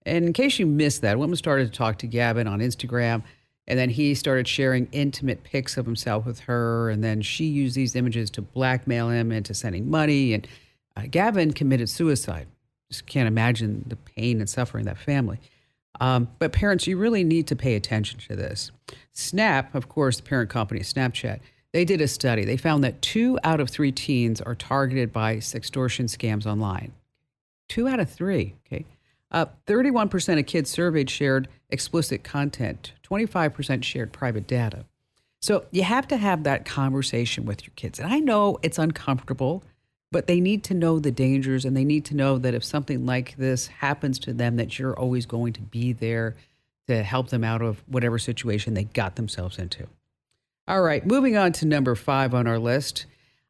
And 0.06 0.25
in 0.25 0.33
case 0.33 0.59
you 0.59 0.65
missed 0.65 1.01
that, 1.01 1.18
woman 1.18 1.36
started 1.36 1.71
to 1.71 1.77
talk 1.77 1.98
to 2.00 2.07
Gavin 2.07 2.48
on 2.48 2.59
Instagram, 2.59 3.24
and 3.68 3.77
then 3.77 3.89
he 3.89 4.15
started 4.15 4.48
sharing 4.48 4.88
intimate 4.92 5.44
pics 5.44 5.77
of 5.77 5.86
himself 5.86 6.25
with 6.25 6.42
her. 6.42 6.89
And 6.89 7.03
then 7.03 7.21
she 7.21 7.45
used 7.45 7.75
these 7.75 7.95
images 7.95 8.30
to 8.31 8.42
blackmail 8.42 9.09
him 9.09 9.31
into 9.31 9.53
sending 9.53 9.89
money. 9.89 10.33
And 10.33 10.48
uh, 10.98 11.03
Gavin 11.09 11.53
committed 11.53 11.89
suicide. 11.89 12.48
Just 12.89 13.06
can't 13.06 13.27
imagine 13.27 13.86
the 13.88 13.95
pain 13.95 14.39
and 14.39 14.50
suffering 14.50 14.86
that 14.86 14.98
family. 14.98 15.39
Um, 16.00 16.27
but 16.39 16.51
parents, 16.51 16.88
you 16.88 16.98
really 16.98 17.24
need 17.24 17.48
to 17.48 17.56
pay 17.56 17.75
attention 17.75 18.19
to 18.27 18.36
this. 18.36 18.71
Snap, 19.13 19.74
of 19.75 19.88
course, 19.88 20.18
the 20.18 20.24
parent 20.24 20.50
company, 20.50 20.81
Snapchat, 20.81 21.39
they 21.71 21.86
did 21.86 22.01
a 22.01 22.07
study. 22.07 22.44
They 22.44 22.57
found 22.57 22.83
that 22.83 23.01
two 23.01 23.39
out 23.44 23.59
of 23.59 23.69
three 23.69 23.92
teens 23.92 24.42
are 24.42 24.56
targeted 24.56 25.13
by 25.13 25.38
sextortion 25.38 26.06
scams 26.06 26.45
online. 26.45 26.92
Two 27.69 27.88
out 27.88 28.00
of 28.00 28.09
three. 28.09 28.56
Okay. 28.65 28.86
Uh, 29.31 29.45
31% 29.66 30.39
of 30.39 30.45
kids 30.45 30.69
surveyed 30.69 31.10
shared 31.10 31.48
explicit 31.69 32.24
content, 32.24 32.94
25% 33.04 33.83
shared 33.83 34.12
private 34.12 34.45
data. 34.45 34.86
So 35.42 35.66
you 35.72 35.83
have 35.83 36.07
to 36.10 36.18
have 36.18 36.44
that 36.44 36.66
conversation 36.66 37.45
with 37.45 37.63
your 37.66 37.74
kids. 37.75 38.00
And 38.00 38.12
I 38.12 38.19
know 38.19 38.60
it's 38.62 38.78
uncomfortable, 38.78 39.63
but 40.12 40.28
they 40.28 40.39
need 40.39 40.63
to 40.66 40.74
know 40.74 41.00
the 41.00 41.12
dangers 41.12 41.66
and 41.66 41.75
they 41.75 41.86
need 41.86 42.06
to 42.06 42.16
know 42.16 42.38
that 42.38 42.54
if 42.54 42.63
something 42.63 43.06
like 43.06 43.36
this 43.38 43.68
happens 43.68 44.19
to 44.19 44.33
them, 44.33 44.57
that 44.57 44.78
you're 44.78 44.98
always 44.98 45.25
going 45.25 45.54
to 45.54 45.62
be 45.62 45.94
there 45.94 46.36
to 46.88 47.01
help 47.01 47.30
them 47.30 47.44
out 47.44 47.62
of 47.62 47.81
whatever 47.88 48.19
situation 48.19 48.74
they 48.74 48.84
got 48.84 49.16
themselves 49.16 49.57
into. 49.57 49.88
All 50.68 50.81
right, 50.81 51.06
moving 51.06 51.38
on 51.38 51.54
to 51.54 51.66
number 51.66 51.95
five 51.95 52.34
on 52.34 52.45
our 52.45 52.60
list. 52.60 53.06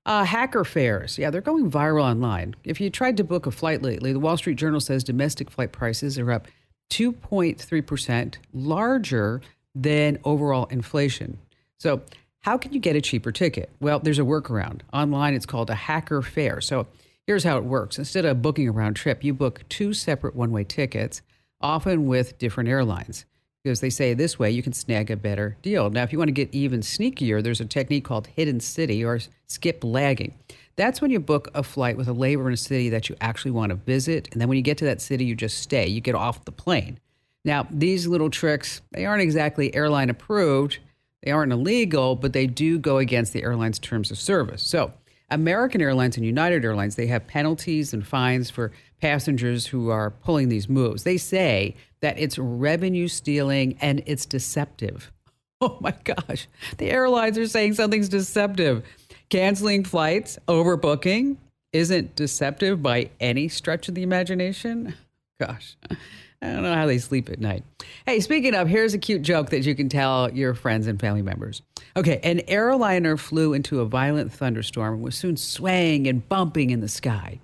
Uh, 0.05 0.23
hacker 0.23 0.63
fares. 0.63 1.17
Yeah, 1.17 1.29
they're 1.29 1.41
going 1.41 1.69
viral 1.69 2.03
online. 2.03 2.55
If 2.63 2.81
you 2.81 2.89
tried 2.89 3.17
to 3.17 3.23
book 3.23 3.45
a 3.45 3.51
flight 3.51 3.83
lately, 3.83 4.13
the 4.13 4.19
Wall 4.19 4.35
Street 4.37 4.57
Journal 4.57 4.79
says 4.79 5.03
domestic 5.03 5.51
flight 5.51 5.71
prices 5.71 6.17
are 6.17 6.31
up 6.31 6.47
2.3%, 6.89 8.35
larger 8.53 9.41
than 9.75 10.17
overall 10.23 10.65
inflation. 10.65 11.37
So, 11.77 12.01
how 12.41 12.57
can 12.57 12.73
you 12.73 12.79
get 12.79 12.95
a 12.95 13.01
cheaper 13.01 13.31
ticket? 13.31 13.69
Well, 13.79 13.99
there's 13.99 14.17
a 14.17 14.23
workaround. 14.23 14.81
Online, 14.91 15.35
it's 15.35 15.45
called 15.45 15.69
a 15.69 15.75
hacker 15.75 16.23
fare. 16.23 16.59
So, 16.59 16.87
here's 17.27 17.43
how 17.43 17.57
it 17.57 17.63
works 17.63 17.99
instead 17.99 18.25
of 18.25 18.41
booking 18.41 18.67
a 18.67 18.71
round 18.71 18.95
trip, 18.95 19.23
you 19.23 19.33
book 19.35 19.61
two 19.69 19.93
separate 19.93 20.35
one 20.35 20.51
way 20.51 20.63
tickets, 20.63 21.21
often 21.61 22.07
with 22.07 22.39
different 22.39 22.69
airlines 22.69 23.25
because 23.63 23.79
they 23.79 23.89
say 23.89 24.13
this 24.13 24.39
way 24.39 24.51
you 24.51 24.63
can 24.63 24.73
snag 24.73 25.11
a 25.11 25.15
better 25.15 25.57
deal. 25.61 25.89
Now, 25.89 26.03
if 26.03 26.11
you 26.11 26.17
want 26.17 26.29
to 26.29 26.33
get 26.33 26.53
even 26.53 26.81
sneakier, 26.81 27.43
there's 27.43 27.61
a 27.61 27.65
technique 27.65 28.03
called 28.03 28.27
hidden 28.27 28.59
city 28.59 29.03
or 29.03 29.19
skip 29.47 29.83
lagging. 29.83 30.33
That's 30.75 31.01
when 31.01 31.11
you 31.11 31.19
book 31.19 31.49
a 31.53 31.63
flight 31.63 31.97
with 31.97 32.07
a 32.07 32.13
layover 32.13 32.47
in 32.47 32.53
a 32.53 32.57
city 32.57 32.89
that 32.89 33.09
you 33.09 33.15
actually 33.21 33.51
want 33.51 33.69
to 33.69 33.75
visit. 33.75 34.29
And 34.31 34.41
then 34.41 34.47
when 34.47 34.57
you 34.57 34.63
get 34.63 34.77
to 34.79 34.85
that 34.85 35.01
city, 35.01 35.25
you 35.25 35.35
just 35.35 35.59
stay, 35.59 35.87
you 35.87 36.01
get 36.01 36.15
off 36.15 36.45
the 36.45 36.51
plane. 36.51 36.99
Now, 37.43 37.67
these 37.69 38.07
little 38.07 38.29
tricks, 38.29 38.81
they 38.91 39.05
aren't 39.05 39.23
exactly 39.23 39.73
airline 39.75 40.09
approved, 40.09 40.79
they 41.23 41.31
aren't 41.31 41.51
illegal, 41.51 42.15
but 42.15 42.33
they 42.33 42.47
do 42.47 42.79
go 42.79 42.97
against 42.97 43.33
the 43.33 43.43
airline's 43.43 43.79
terms 43.79 44.11
of 44.11 44.17
service. 44.17 44.63
So, 44.63 44.93
American 45.29 45.81
Airlines 45.81 46.17
and 46.17 46.25
United 46.25 46.65
Airlines, 46.65 46.97
they 46.97 47.07
have 47.07 47.25
penalties 47.25 47.93
and 47.93 48.05
fines 48.05 48.49
for 48.49 48.71
passengers 48.99 49.65
who 49.65 49.89
are 49.89 50.11
pulling 50.11 50.49
these 50.49 50.67
moves. 50.67 51.03
They 51.03 51.17
say 51.17 51.75
that 52.01 52.19
it's 52.19 52.37
revenue 52.37 53.07
stealing 53.07 53.77
and 53.81 54.03
it's 54.05 54.25
deceptive. 54.25 55.11
Oh 55.63 55.77
my 55.79 55.93
gosh. 56.03 56.47
The 56.79 56.89
airlines 56.89 57.37
are 57.37 57.47
saying 57.47 57.75
something's 57.75 58.09
deceptive. 58.09 58.83
Canceling 59.29 59.83
flights, 59.83 60.39
overbooking 60.47 61.37
isn't 61.71 62.15
deceptive 62.15 62.81
by 62.81 63.11
any 63.19 63.47
stretch 63.47 63.87
of 63.87 63.95
the 63.95 64.01
imagination. 64.03 64.95
Gosh. 65.39 65.75
I 65.89 66.53
don't 66.53 66.63
know 66.63 66.73
how 66.73 66.87
they 66.87 66.97
sleep 66.97 67.29
at 67.29 67.39
night. 67.39 67.63
Hey, 68.05 68.19
speaking 68.19 68.55
of, 68.55 68.67
here's 68.67 68.93
a 68.93 68.97
cute 68.97 69.21
joke 69.21 69.51
that 69.51 69.61
you 69.61 69.75
can 69.75 69.89
tell 69.89 70.31
your 70.31 70.53
friends 70.55 70.87
and 70.87 70.99
family 70.99 71.21
members. 71.21 71.61
Okay, 71.95 72.19
an 72.23 72.41
airliner 72.47 73.15
flew 73.17 73.53
into 73.53 73.79
a 73.79 73.85
violent 73.85 74.33
thunderstorm 74.33 74.95
and 74.95 75.03
was 75.03 75.15
soon 75.15 75.37
swaying 75.37 76.07
and 76.07 76.27
bumping 76.27 76.71
in 76.71 76.79
the 76.79 76.87
sky. 76.87 77.39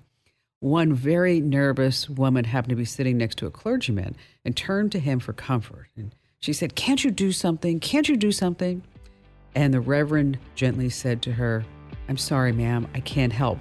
One 0.60 0.92
very 0.92 1.40
nervous 1.40 2.10
woman 2.10 2.44
happened 2.44 2.70
to 2.70 2.76
be 2.76 2.84
sitting 2.84 3.16
next 3.16 3.38
to 3.38 3.46
a 3.46 3.50
clergyman 3.50 4.16
and 4.44 4.56
turned 4.56 4.90
to 4.92 4.98
him 4.98 5.20
for 5.20 5.32
comfort. 5.32 5.86
And 5.96 6.14
she 6.40 6.52
said, 6.52 6.74
Can't 6.74 7.04
you 7.04 7.12
do 7.12 7.30
something? 7.30 7.78
Can't 7.78 8.08
you 8.08 8.16
do 8.16 8.32
something? 8.32 8.82
And 9.54 9.72
the 9.72 9.80
Reverend 9.80 10.38
gently 10.56 10.90
said 10.90 11.22
to 11.22 11.32
her, 11.32 11.64
I'm 12.08 12.16
sorry, 12.16 12.52
ma'am, 12.52 12.88
I 12.94 13.00
can't 13.00 13.32
help. 13.32 13.58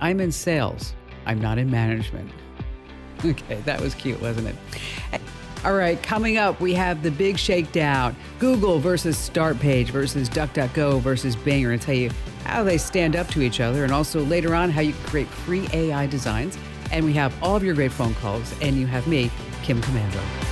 I'm 0.00 0.20
in 0.20 0.32
sales, 0.32 0.94
I'm 1.26 1.40
not 1.40 1.58
in 1.58 1.70
management. 1.70 2.30
Okay, 3.22 3.56
that 3.66 3.78
was 3.82 3.94
cute, 3.94 4.18
wasn't 4.22 4.48
it? 4.48 5.20
All 5.62 5.74
right, 5.74 6.02
coming 6.02 6.38
up, 6.38 6.58
we 6.58 6.72
have 6.72 7.02
the 7.02 7.10
big 7.10 7.38
shakedown 7.38 8.16
Google 8.38 8.78
versus 8.78 9.14
Startpage 9.14 9.88
versus 9.88 10.30
DuckDuckGo 10.30 11.02
versus 11.02 11.36
Bing. 11.36 11.64
We're 11.64 11.68
going 11.68 11.80
to 11.80 11.84
tell 11.84 11.94
you 11.94 12.10
how 12.44 12.62
they 12.62 12.78
stand 12.78 13.16
up 13.16 13.28
to 13.28 13.42
each 13.42 13.60
other, 13.60 13.84
and 13.84 13.92
also 13.92 14.24
later 14.24 14.54
on, 14.54 14.70
how 14.70 14.80
you 14.80 14.92
create 15.04 15.28
free 15.28 15.68
AI 15.72 16.06
designs. 16.06 16.58
And 16.92 17.04
we 17.04 17.12
have 17.12 17.34
all 17.42 17.56
of 17.56 17.62
your 17.62 17.74
great 17.74 17.92
phone 17.92 18.14
calls, 18.14 18.54
and 18.60 18.76
you 18.76 18.86
have 18.86 19.06
me, 19.06 19.30
Kim 19.62 19.80
Komando. 19.80 20.49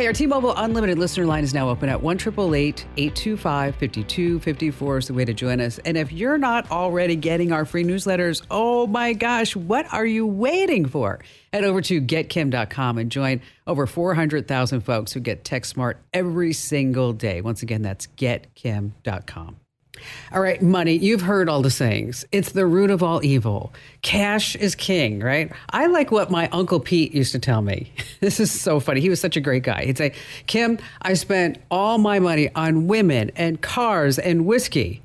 Hey, 0.00 0.06
our 0.06 0.14
T-Mobile 0.14 0.54
Unlimited 0.56 0.98
listener 0.98 1.26
line 1.26 1.44
is 1.44 1.52
now 1.52 1.68
open 1.68 1.90
at 1.90 2.00
1-888-825-5254 2.00 4.98
is 4.98 5.08
the 5.08 5.12
way 5.12 5.26
to 5.26 5.34
join 5.34 5.60
us. 5.60 5.78
And 5.80 5.98
if 5.98 6.10
you're 6.10 6.38
not 6.38 6.70
already 6.70 7.16
getting 7.16 7.52
our 7.52 7.66
free 7.66 7.84
newsletters, 7.84 8.42
oh 8.50 8.86
my 8.86 9.12
gosh, 9.12 9.54
what 9.54 9.92
are 9.92 10.06
you 10.06 10.26
waiting 10.26 10.86
for? 10.86 11.20
Head 11.52 11.64
over 11.64 11.82
to 11.82 12.00
getkim.com 12.00 12.96
and 12.96 13.12
join 13.12 13.42
over 13.66 13.86
400,000 13.86 14.80
folks 14.80 15.12
who 15.12 15.20
get 15.20 15.44
Text 15.44 15.72
Smart 15.72 15.98
every 16.14 16.54
single 16.54 17.12
day. 17.12 17.42
Once 17.42 17.62
again, 17.62 17.82
that's 17.82 18.06
getkim.com. 18.06 19.56
All 20.32 20.40
right, 20.40 20.60
money. 20.60 20.96
You've 20.96 21.22
heard 21.22 21.48
all 21.48 21.62
the 21.62 21.70
sayings. 21.70 22.24
It's 22.32 22.52
the 22.52 22.66
root 22.66 22.90
of 22.90 23.02
all 23.02 23.24
evil. 23.24 23.72
Cash 24.02 24.56
is 24.56 24.74
king, 24.74 25.20
right? 25.20 25.52
I 25.70 25.86
like 25.86 26.10
what 26.10 26.30
my 26.30 26.48
Uncle 26.48 26.80
Pete 26.80 27.14
used 27.14 27.32
to 27.32 27.38
tell 27.38 27.62
me. 27.62 27.92
This 28.20 28.38
is 28.38 28.60
so 28.60 28.80
funny. 28.80 29.00
He 29.00 29.08
was 29.08 29.18
such 29.18 29.38
a 29.38 29.40
great 29.40 29.62
guy. 29.62 29.86
He'd 29.86 29.96
say, 29.96 30.12
Kim, 30.46 30.78
I 31.00 31.14
spent 31.14 31.56
all 31.70 31.96
my 31.96 32.18
money 32.18 32.50
on 32.54 32.86
women 32.86 33.30
and 33.34 33.62
cars 33.62 34.18
and 34.18 34.44
whiskey 34.44 35.00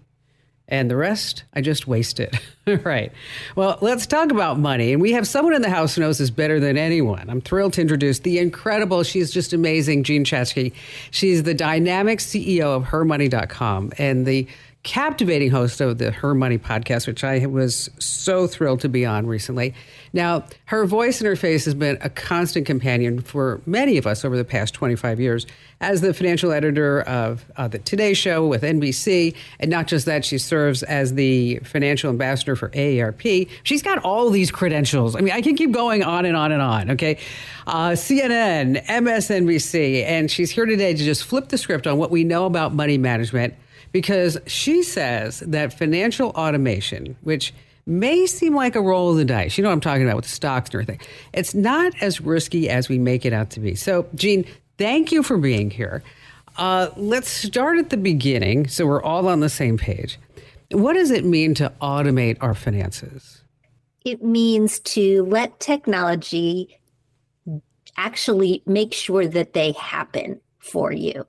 and 0.68 0.90
the 0.90 0.96
rest 0.96 1.44
I 1.54 1.62
just 1.62 1.88
wasted. 1.88 2.40
right. 2.84 3.12
Well, 3.56 3.78
let's 3.82 4.08
talk 4.08 4.32
about 4.32 4.58
money. 4.58 4.94
And 4.94 5.02
we 5.02 5.12
have 5.12 5.28
someone 5.28 5.54
in 5.54 5.62
the 5.62 5.70
house 5.70 5.96
who 5.96 6.02
knows 6.02 6.18
this 6.18 6.32
better 6.32 6.60
than 6.60 6.78
anyone. 6.78 7.30
I'm 7.30 7.42
thrilled 7.42 7.74
to 7.74 7.82
introduce 7.82 8.20
the 8.20 8.40
incredible, 8.40 9.04
she's 9.04 9.32
just 9.32 9.54
amazing, 9.54 10.04
Jean 10.04 10.26
Chatzky. 10.26 10.74
She's 11.12 11.44
the 11.44 11.54
dynamic 11.54 12.20
CEO 12.20 12.76
of 12.76 12.86
hermoney.com 12.86 13.94
and 13.98 14.26
the 14.26 14.48
captivating 14.86 15.50
host 15.50 15.82
of 15.82 15.98
the 15.98 16.12
Her 16.12 16.36
Money 16.36 16.60
podcast, 16.60 17.08
which 17.08 17.24
I 17.24 17.48
was 17.48 17.90
so 17.98 18.46
thrilled 18.46 18.82
to 18.82 18.90
be 18.90 19.04
on 19.04 19.26
recently. 19.26 19.74
Now, 20.14 20.46
her 20.66 20.86
voice 20.86 21.20
and 21.20 21.28
her 21.28 21.36
face 21.36 21.66
has 21.66 21.74
been 21.74 21.98
a 22.02 22.10
constant 22.10 22.68
companion 22.68 23.20
for 23.20 23.62
many 23.66 23.98
of 23.98 24.06
us 24.06 24.24
over 24.24 24.38
the 24.38 24.46
past 24.46 24.76
25 24.76 25.20
years 25.20 25.48
as 25.82 26.02
the 26.02 26.14
financial 26.14 26.52
editor 26.52 27.02
of 27.02 27.46
uh, 27.58 27.68
the 27.68 27.80
Today 27.80 28.14
Show 28.14 28.46
with 28.46 28.62
NBC. 28.62 29.36
And 29.60 29.72
not 29.72 29.88
just 29.88 30.06
that, 30.06 30.24
she 30.24 30.38
serves 30.38 30.84
as 30.84 31.16
the 31.16 31.58
financial 31.64 32.12
ambassador 32.12 32.56
for 32.56 32.70
AARP. 32.70 33.50
She's 33.64 33.82
got 33.82 33.98
all 34.06 34.30
these 34.30 34.52
credentials. 34.52 35.16
I 35.16 35.22
mean, 35.22 35.34
I 35.34 35.42
can 35.42 35.56
keep 35.56 35.72
going 35.72 36.04
on 36.04 36.26
and 36.26 36.38
on 36.38 36.52
and 36.52 36.62
on, 36.62 36.92
okay? 36.92 37.18
Uh, 37.66 37.90
CNN, 37.90 38.86
MSNBC, 38.86 40.04
and 40.06 40.30
she's 40.30 40.52
here 40.52 40.68
today 40.68 40.94
to 40.94 41.04
just 41.04 41.24
flip 41.24 41.50
the 41.50 41.58
script 41.58 41.88
on 41.88 41.98
what 41.98 42.12
we 42.12 42.24
know 42.24 42.46
about 42.46 42.72
money 42.76 43.00
management 43.00 43.56
because 43.92 44.38
she 44.46 44.84
says 44.84 45.40
that 45.42 45.78
financial 45.78 46.30
automation, 46.32 47.16
which 47.22 47.54
may 47.86 48.26
seem 48.26 48.56
like 48.56 48.76
a 48.76 48.82
roll 48.82 49.12
of 49.12 49.18
the 49.18 49.26
dice, 49.26 49.58
you 49.58 49.62
know 49.64 49.70
what 49.70 49.74
I'm 49.74 49.82
talking 49.82 50.04
about 50.04 50.16
with 50.16 50.26
the 50.26 50.32
stocks 50.32 50.70
and 50.70 50.76
everything, 50.76 51.00
it's 51.34 51.54
not 51.54 51.94
as 52.02 52.20
risky 52.20 52.70
as 52.70 52.90
we 52.90 52.98
make 52.98 53.26
it 53.26 53.34
out 53.34 53.50
to 53.52 53.60
be. 53.60 53.76
So, 53.76 54.08
Jean, 54.16 54.46
thank 54.78 55.12
you 55.12 55.24
for 55.24 55.38
being 55.38 55.70
here. 55.70 56.04
Uh, 56.58 56.90
let's 56.96 57.30
start 57.30 57.78
at 57.78 57.90
the 57.90 57.98
beginning 57.98 58.68
so 58.68 58.86
we're 58.86 59.04
all 59.04 59.28
on 59.28 59.42
the 59.42 59.50
same 59.50 59.78
page. 59.78 60.18
What 60.72 60.94
does 60.94 61.12
it 61.12 61.26
mean 61.26 61.54
to 61.56 61.72
automate 61.82 62.38
our 62.42 62.56
finances? 62.56 63.42
It 64.04 64.24
means 64.24 64.80
to 64.82 65.24
let 65.26 65.60
technology 65.60 66.80
actually 67.98 68.62
make 68.66 68.94
sure 68.94 69.28
that 69.28 69.54
they 69.54 69.74
happen 69.74 70.40
for 70.60 70.92
you. 70.92 71.26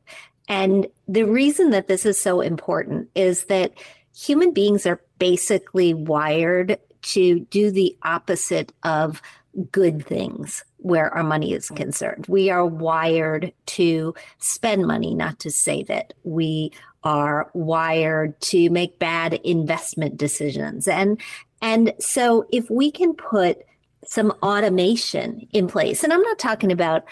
And 0.48 0.86
the 1.08 1.24
reason 1.24 1.70
that 1.70 1.88
this 1.88 2.04
is 2.04 2.20
so 2.20 2.40
important 2.40 3.08
is 3.14 3.44
that 3.44 3.72
human 4.14 4.52
beings 4.52 4.86
are 4.86 5.00
basically 5.18 5.94
wired 5.94 6.78
to 7.02 7.40
do 7.40 7.70
the 7.70 7.96
opposite 8.02 8.72
of 8.82 9.22
good 9.70 10.04
things 10.04 10.64
where 10.78 11.12
our 11.14 11.22
money 11.22 11.52
is 11.52 11.66
mm-hmm. 11.66 11.76
concerned. 11.76 12.26
We 12.28 12.50
are 12.50 12.66
wired 12.66 13.52
to 13.66 14.14
spend 14.38 14.86
money, 14.86 15.14
not 15.14 15.38
to 15.40 15.50
save 15.50 15.90
it. 15.90 16.14
We 16.24 16.72
are 17.04 17.50
wired 17.54 18.40
to 18.40 18.68
make 18.70 18.98
bad 18.98 19.34
investment 19.34 20.16
decisions. 20.16 20.88
And 20.88 21.20
and 21.62 21.94
so 21.98 22.46
if 22.52 22.68
we 22.68 22.90
can 22.90 23.14
put 23.14 23.58
some 24.04 24.32
automation 24.42 25.48
in 25.52 25.68
place, 25.68 26.04
and 26.04 26.12
I'm 26.12 26.22
not 26.22 26.38
talking 26.38 26.70
about 26.70 27.04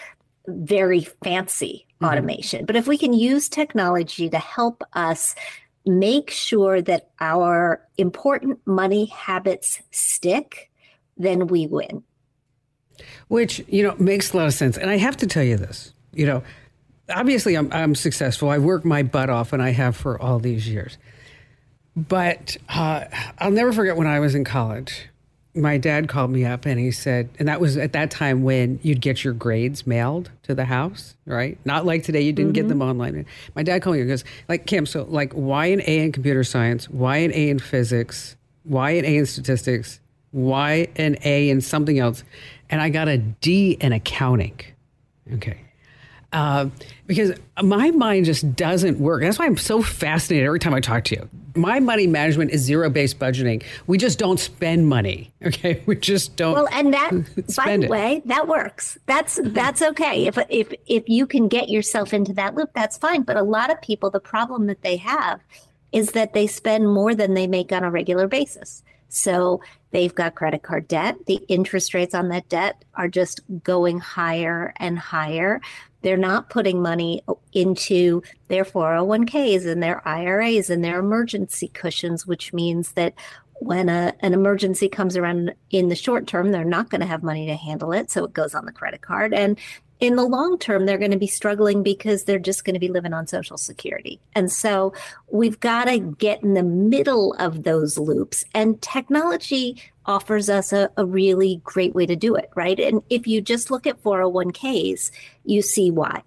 very 0.47 1.01
fancy 1.23 1.84
mm-hmm. 1.95 2.05
automation. 2.05 2.65
But 2.65 2.75
if 2.75 2.87
we 2.87 2.97
can 2.97 3.13
use 3.13 3.49
technology 3.49 4.29
to 4.29 4.39
help 4.39 4.83
us 4.93 5.35
make 5.85 6.31
sure 6.31 6.81
that 6.81 7.09
our 7.19 7.81
important 7.97 8.59
money 8.65 9.05
habits 9.05 9.81
stick, 9.91 10.71
then 11.17 11.47
we 11.47 11.67
win. 11.67 12.03
Which, 13.27 13.63
you 13.67 13.83
know, 13.83 13.95
makes 13.99 14.33
a 14.33 14.37
lot 14.37 14.47
of 14.47 14.53
sense. 14.53 14.77
And 14.77 14.89
I 14.89 14.97
have 14.97 15.17
to 15.17 15.27
tell 15.27 15.43
you 15.43 15.57
this, 15.57 15.93
you 16.13 16.25
know, 16.25 16.43
obviously 17.09 17.55
I'm, 17.55 17.71
I'm 17.71 17.93
successful. 17.95 18.49
I 18.49 18.57
work 18.57 18.85
my 18.85 19.03
butt 19.03 19.29
off 19.29 19.53
and 19.53 19.61
I 19.61 19.71
have 19.71 19.95
for 19.95 20.19
all 20.19 20.39
these 20.39 20.67
years. 20.67 20.97
But 21.95 22.57
uh, 22.69 23.05
I'll 23.37 23.51
never 23.51 23.71
forget 23.71 23.95
when 23.95 24.07
I 24.07 24.19
was 24.19 24.35
in 24.35 24.43
college 24.43 25.07
my 25.55 25.77
dad 25.77 26.09
called 26.09 26.31
me 26.31 26.45
up 26.45 26.65
and 26.65 26.79
he 26.79 26.91
said, 26.91 27.29
and 27.39 27.47
that 27.47 27.61
was 27.61 27.77
at 27.77 27.93
that 27.93 28.11
time 28.11 28.43
when 28.43 28.79
you'd 28.83 28.99
get 28.99 29.23
your 29.23 29.33
grades 29.33 29.87
mailed 29.87 30.29
to 30.43 30.53
the 30.53 30.65
house, 30.65 31.15
right? 31.25 31.57
Not 31.65 31.85
like 31.85 32.03
today, 32.03 32.21
you 32.21 32.33
didn't 32.33 32.53
mm-hmm. 32.53 32.61
get 32.61 32.67
them 32.67 32.81
online. 32.81 33.25
My 33.55 33.63
dad 33.63 33.81
called 33.81 33.95
me 33.95 34.01
and 34.01 34.09
goes, 34.09 34.25
like, 34.49 34.67
Kim, 34.67 34.85
so 34.85 35.03
like 35.03 35.31
why 35.33 35.67
an 35.67 35.81
A 35.85 35.99
in 35.99 36.11
computer 36.11 36.43
science, 36.43 36.89
why 36.89 37.17
an 37.17 37.31
A 37.33 37.49
in 37.49 37.59
physics, 37.59 38.35
why 38.63 38.91
an 38.91 39.05
A 39.05 39.17
in 39.17 39.25
statistics, 39.25 39.99
why 40.31 40.87
an 40.97 41.17
A 41.23 41.49
in 41.49 41.61
something 41.61 41.99
else? 41.99 42.23
And 42.69 42.81
I 42.81 42.89
got 42.89 43.07
a 43.07 43.17
D 43.17 43.77
in 43.79 43.93
accounting. 43.93 44.59
Okay. 45.33 45.64
Uh, 46.35 46.69
because 47.07 47.31
my 47.63 47.91
mind 47.91 48.25
just 48.25 48.57
doesn't 48.57 48.99
work. 48.99 49.21
That's 49.21 49.39
why 49.39 49.45
I'm 49.45 49.55
so 49.55 49.81
fascinated 49.81 50.45
every 50.45 50.59
time 50.59 50.73
I 50.73 50.81
talk 50.81 51.05
to 51.05 51.15
you. 51.15 51.29
My 51.55 51.79
money 51.79 52.07
management 52.07 52.51
is 52.51 52.61
zero 52.61 52.89
based 52.89 53.19
budgeting. 53.19 53.63
We 53.87 53.97
just 53.97 54.19
don't 54.19 54.37
spend 54.39 54.89
money. 54.89 55.31
Okay, 55.45 55.83
we 55.85 55.95
just 55.95 56.35
don't. 56.35 56.53
Well, 56.55 56.67
and 56.71 56.91
that, 56.91 57.11
by 57.55 57.77
the 57.77 57.87
way, 57.87 58.23
that 58.25 58.47
works. 58.47 58.97
That's 59.05 59.39
that's 59.43 59.83
okay. 59.83 60.25
If 60.25 60.39
if 60.49 60.73
if 60.87 61.07
you 61.07 61.27
can 61.27 61.47
get 61.47 61.69
yourself 61.69 62.15
into 62.15 62.33
that 62.33 62.55
loop, 62.55 62.71
that's 62.73 62.97
fine. 62.97 63.21
But 63.21 63.37
a 63.37 63.43
lot 63.43 63.71
of 63.71 63.79
people, 63.79 64.09
the 64.09 64.19
problem 64.19 64.65
that 64.65 64.81
they 64.81 64.97
have 64.97 65.39
is 65.91 66.13
that 66.13 66.33
they 66.33 66.47
spend 66.47 66.91
more 66.91 67.13
than 67.13 67.35
they 67.35 67.45
make 67.45 67.71
on 67.71 67.83
a 67.83 67.91
regular 67.91 68.27
basis. 68.27 68.81
So 69.07 69.61
they've 69.91 70.13
got 70.13 70.35
credit 70.35 70.63
card 70.63 70.87
debt. 70.87 71.25
The 71.27 71.39
interest 71.47 71.93
rates 71.93 72.15
on 72.15 72.29
that 72.29 72.49
debt 72.49 72.83
are 72.95 73.07
just 73.07 73.41
going 73.63 73.99
higher 73.99 74.73
and 74.77 74.97
higher. 74.97 75.61
They're 76.05 76.17
not 76.17 76.51
putting 76.51 76.83
money 76.83 77.23
into 77.51 78.21
their 78.47 78.63
401ks 78.63 79.65
and 79.65 79.81
their 79.81 80.07
IRAs 80.07 80.69
and 80.69 80.83
their 80.83 80.99
emergency 80.99 81.67
cushions, 81.69 82.27
which 82.27 82.53
means 82.53 82.91
that 82.91 83.15
when 83.55 83.89
a, 83.89 84.13
an 84.19 84.35
emergency 84.35 84.87
comes 84.87 85.17
around 85.17 85.55
in 85.71 85.89
the 85.89 85.95
short 85.95 86.27
term, 86.27 86.51
they're 86.51 86.63
not 86.63 86.91
going 86.91 87.01
to 87.01 87.07
have 87.07 87.23
money 87.23 87.47
to 87.47 87.55
handle 87.55 87.91
it. 87.91 88.11
So 88.11 88.23
it 88.23 88.33
goes 88.33 88.53
on 88.53 88.67
the 88.67 88.71
credit 88.71 89.01
card. 89.01 89.33
And 89.33 89.57
in 89.99 90.15
the 90.15 90.23
long 90.23 90.57
term, 90.57 90.85
they're 90.85 90.97
going 90.97 91.11
to 91.11 91.17
be 91.17 91.27
struggling 91.27 91.83
because 91.83 92.23
they're 92.23 92.39
just 92.39 92.65
going 92.65 92.73
to 92.73 92.79
be 92.79 92.89
living 92.89 93.13
on 93.13 93.27
Social 93.27 93.57
Security. 93.57 94.19
And 94.33 94.51
so 94.51 94.93
we've 95.31 95.59
got 95.59 95.85
to 95.85 95.99
get 95.99 96.43
in 96.43 96.53
the 96.53 96.63
middle 96.63 97.33
of 97.39 97.63
those 97.63 97.97
loops. 97.97 98.43
And 98.53 98.81
technology 98.81 99.81
offers 100.05 100.49
us 100.49 100.73
a, 100.73 100.89
a 100.97 101.05
really 101.05 101.61
great 101.63 101.95
way 101.95 102.05
to 102.05 102.15
do 102.15 102.35
it, 102.35 102.49
right? 102.55 102.79
And 102.79 103.01
if 103.09 103.25
you 103.25 103.41
just 103.41 103.71
look 103.71 103.87
at 103.87 104.01
401ks, 104.03 105.11
you 105.45 105.61
see 105.61 105.91
why. 105.91 106.23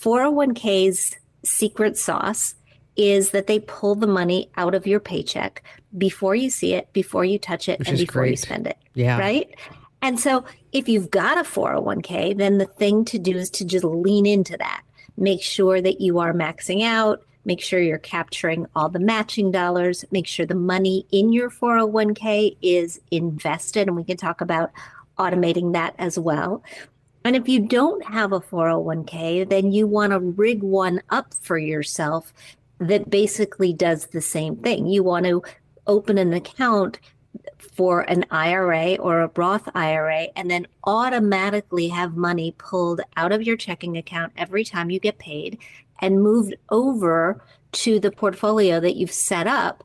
401ks 0.00 1.16
secret 1.44 1.96
sauce 1.96 2.54
is 2.96 3.30
that 3.30 3.46
they 3.46 3.60
pull 3.60 3.94
the 3.94 4.06
money 4.06 4.50
out 4.56 4.74
of 4.74 4.86
your 4.86 5.00
paycheck 5.00 5.62
before 5.96 6.34
you 6.34 6.50
see 6.50 6.74
it, 6.74 6.92
before 6.92 7.24
you 7.24 7.38
touch 7.38 7.68
it, 7.68 7.78
Which 7.78 7.88
and 7.88 7.98
before 7.98 8.22
great. 8.22 8.30
you 8.32 8.36
spend 8.36 8.66
it. 8.66 8.78
Yeah. 8.94 9.18
Right. 9.18 9.54
And 10.02 10.18
so 10.18 10.44
if 10.72 10.88
you've 10.88 11.10
got 11.10 11.38
a 11.38 11.42
401k, 11.42 12.36
then 12.36 12.58
the 12.58 12.66
thing 12.66 13.04
to 13.06 13.18
do 13.18 13.36
is 13.36 13.50
to 13.50 13.64
just 13.64 13.84
lean 13.84 14.26
into 14.26 14.56
that. 14.56 14.82
Make 15.16 15.42
sure 15.42 15.82
that 15.82 16.00
you 16.00 16.18
are 16.18 16.32
maxing 16.32 16.82
out, 16.82 17.22
make 17.44 17.60
sure 17.60 17.80
you're 17.80 17.98
capturing 17.98 18.66
all 18.74 18.88
the 18.88 18.98
matching 18.98 19.50
dollars, 19.50 20.04
make 20.10 20.26
sure 20.26 20.46
the 20.46 20.54
money 20.54 21.06
in 21.10 21.32
your 21.32 21.50
401k 21.50 22.56
is 22.62 23.00
invested. 23.10 23.88
And 23.88 23.96
we 23.96 24.04
can 24.04 24.16
talk 24.16 24.40
about 24.40 24.70
automating 25.18 25.74
that 25.74 25.94
as 25.98 26.18
well. 26.18 26.62
And 27.24 27.36
if 27.36 27.48
you 27.48 27.60
don't 27.60 28.02
have 28.06 28.32
a 28.32 28.40
401k, 28.40 29.48
then 29.48 29.72
you 29.72 29.86
want 29.86 30.12
to 30.12 30.18
rig 30.18 30.62
one 30.62 31.02
up 31.10 31.34
for 31.34 31.58
yourself 31.58 32.32
that 32.78 33.10
basically 33.10 33.74
does 33.74 34.06
the 34.06 34.22
same 34.22 34.56
thing. 34.56 34.86
You 34.86 35.02
want 35.02 35.26
to 35.26 35.42
open 35.86 36.16
an 36.16 36.32
account 36.32 36.98
for 37.58 38.02
an 38.02 38.24
IRA 38.30 38.96
or 38.96 39.20
a 39.20 39.30
Roth 39.34 39.68
IRA 39.74 40.28
and 40.36 40.50
then 40.50 40.66
automatically 40.84 41.88
have 41.88 42.16
money 42.16 42.54
pulled 42.58 43.00
out 43.16 43.32
of 43.32 43.42
your 43.42 43.56
checking 43.56 43.96
account 43.96 44.32
every 44.36 44.64
time 44.64 44.90
you 44.90 45.00
get 45.00 45.18
paid 45.18 45.58
and 46.00 46.22
moved 46.22 46.54
over 46.70 47.42
to 47.72 48.00
the 48.00 48.10
portfolio 48.10 48.80
that 48.80 48.96
you've 48.96 49.12
set 49.12 49.46
up 49.46 49.84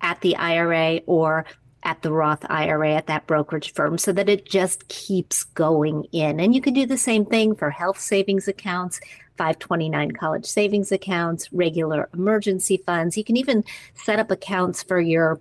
at 0.00 0.20
the 0.20 0.36
IRA 0.36 1.00
or 1.06 1.44
at 1.82 2.00
the 2.02 2.12
Roth 2.12 2.44
IRA 2.48 2.94
at 2.94 3.06
that 3.08 3.26
brokerage 3.26 3.72
firm 3.72 3.98
so 3.98 4.12
that 4.12 4.28
it 4.28 4.46
just 4.46 4.88
keeps 4.88 5.44
going 5.44 6.04
in. 6.12 6.40
And 6.40 6.54
you 6.54 6.60
can 6.60 6.74
do 6.74 6.86
the 6.86 6.96
same 6.96 7.26
thing 7.26 7.54
for 7.54 7.70
health 7.70 8.00
savings 8.00 8.48
accounts, 8.48 9.00
529 9.36 10.12
college 10.12 10.46
savings 10.46 10.92
accounts, 10.92 11.52
regular 11.52 12.08
emergency 12.14 12.78
funds. 12.78 13.16
You 13.16 13.24
can 13.24 13.36
even 13.36 13.64
set 13.94 14.18
up 14.18 14.30
accounts 14.30 14.82
for 14.82 14.98
your 15.00 15.40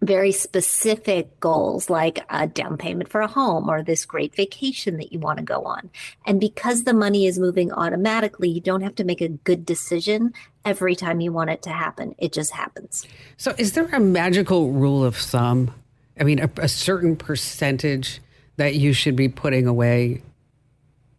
very 0.00 0.30
specific 0.30 1.40
goals 1.40 1.90
like 1.90 2.24
a 2.30 2.46
down 2.46 2.76
payment 2.76 3.08
for 3.08 3.20
a 3.20 3.26
home 3.26 3.68
or 3.68 3.82
this 3.82 4.04
great 4.04 4.34
vacation 4.34 4.96
that 4.96 5.12
you 5.12 5.18
want 5.18 5.38
to 5.38 5.44
go 5.44 5.62
on. 5.62 5.90
And 6.26 6.40
because 6.40 6.84
the 6.84 6.94
money 6.94 7.26
is 7.26 7.38
moving 7.38 7.72
automatically, 7.72 8.48
you 8.48 8.60
don't 8.60 8.82
have 8.82 8.94
to 8.96 9.04
make 9.04 9.20
a 9.20 9.28
good 9.28 9.66
decision 9.66 10.32
every 10.64 10.94
time 10.94 11.20
you 11.20 11.32
want 11.32 11.50
it 11.50 11.62
to 11.62 11.70
happen. 11.70 12.14
It 12.18 12.32
just 12.32 12.52
happens. 12.52 13.06
So, 13.36 13.54
is 13.58 13.72
there 13.72 13.88
a 13.92 14.00
magical 14.00 14.70
rule 14.70 15.04
of 15.04 15.16
thumb? 15.16 15.74
I 16.20 16.24
mean, 16.24 16.38
a, 16.38 16.50
a 16.58 16.68
certain 16.68 17.16
percentage 17.16 18.20
that 18.56 18.74
you 18.74 18.92
should 18.92 19.16
be 19.16 19.28
putting 19.28 19.66
away 19.66 20.22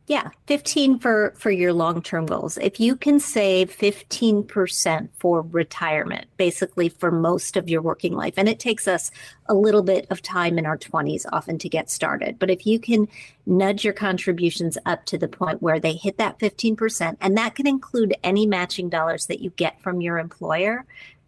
yeah, 0.10 0.32
15 0.48 0.98
for 0.98 1.36
for 1.38 1.52
your 1.52 1.72
long-term 1.72 2.26
goals. 2.26 2.58
If 2.58 2.80
you 2.80 2.96
can 2.96 3.20
save 3.20 3.70
15% 3.70 5.08
for 5.20 5.44
retirement, 5.44 6.26
basically 6.36 6.90
for 6.90 7.12
most 7.12 7.56
of 7.56 7.70
your 7.70 7.84
working 7.84 8.16
life, 8.16 8.34
and 8.36 8.50
it 8.50 8.60
takes 8.60 8.88
us 8.88 9.12
a 9.46 9.54
little 9.54 9.84
bit 9.84 10.08
of 10.10 10.24
time 10.24 10.58
in 10.58 10.66
our 10.66 10.80
20s 10.80 11.28
often 11.32 11.60
to 11.60 11.70
get 11.70 11.92
started, 11.92 12.40
but 12.40 12.50
if 12.50 12.66
you 12.66 12.80
can 12.80 13.08
nudge 13.46 13.84
your 13.84 13.94
contributions 13.94 14.80
up 14.88 15.06
to 15.06 15.18
the 15.20 15.28
point 15.28 15.62
where 15.62 15.80
they 15.80 15.94
hit 15.94 16.18
that 16.18 16.40
15%, 16.40 17.16
and 17.22 17.38
that 17.38 17.54
can 17.54 17.68
include 17.68 18.16
any 18.24 18.48
matching 18.48 18.90
dollars 18.90 19.28
that 19.28 19.42
you 19.42 19.52
get 19.52 19.80
from 19.80 20.02
your 20.02 20.18
employer, 20.18 20.86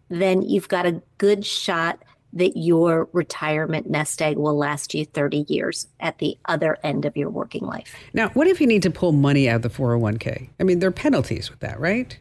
then 0.10 0.42
you've 0.42 0.68
got 0.68 0.88
a 0.88 1.04
good 1.20 1.46
shot 1.46 2.02
that 2.34 2.56
your 2.56 3.10
retirement 3.14 3.90
nest 3.90 4.22
egg 4.22 4.38
will 4.38 4.58
last 4.58 4.94
you 4.94 5.06
30 5.06 5.46
years 5.48 5.88
at 6.00 6.18
the 6.20 6.38
other 6.46 6.78
end 6.84 7.06
of 7.06 7.18
your 7.18 7.30
working 7.30 7.66
life. 7.66 7.96
Now, 8.14 8.30
what 8.30 8.48
if 8.48 8.62
you 8.62 8.68
need 8.68 8.84
to 8.84 8.92
pull 8.92 9.12
money 9.12 9.50
out 9.50 9.58
of 9.58 9.62
the 9.64 9.70
401k? 9.70 10.50
I 10.60 10.64
mean, 10.64 10.80
there 10.80 10.90
are 10.90 10.94
penalties 10.94 11.50
with 11.50 11.60
that, 11.60 11.80
right? 11.80 12.18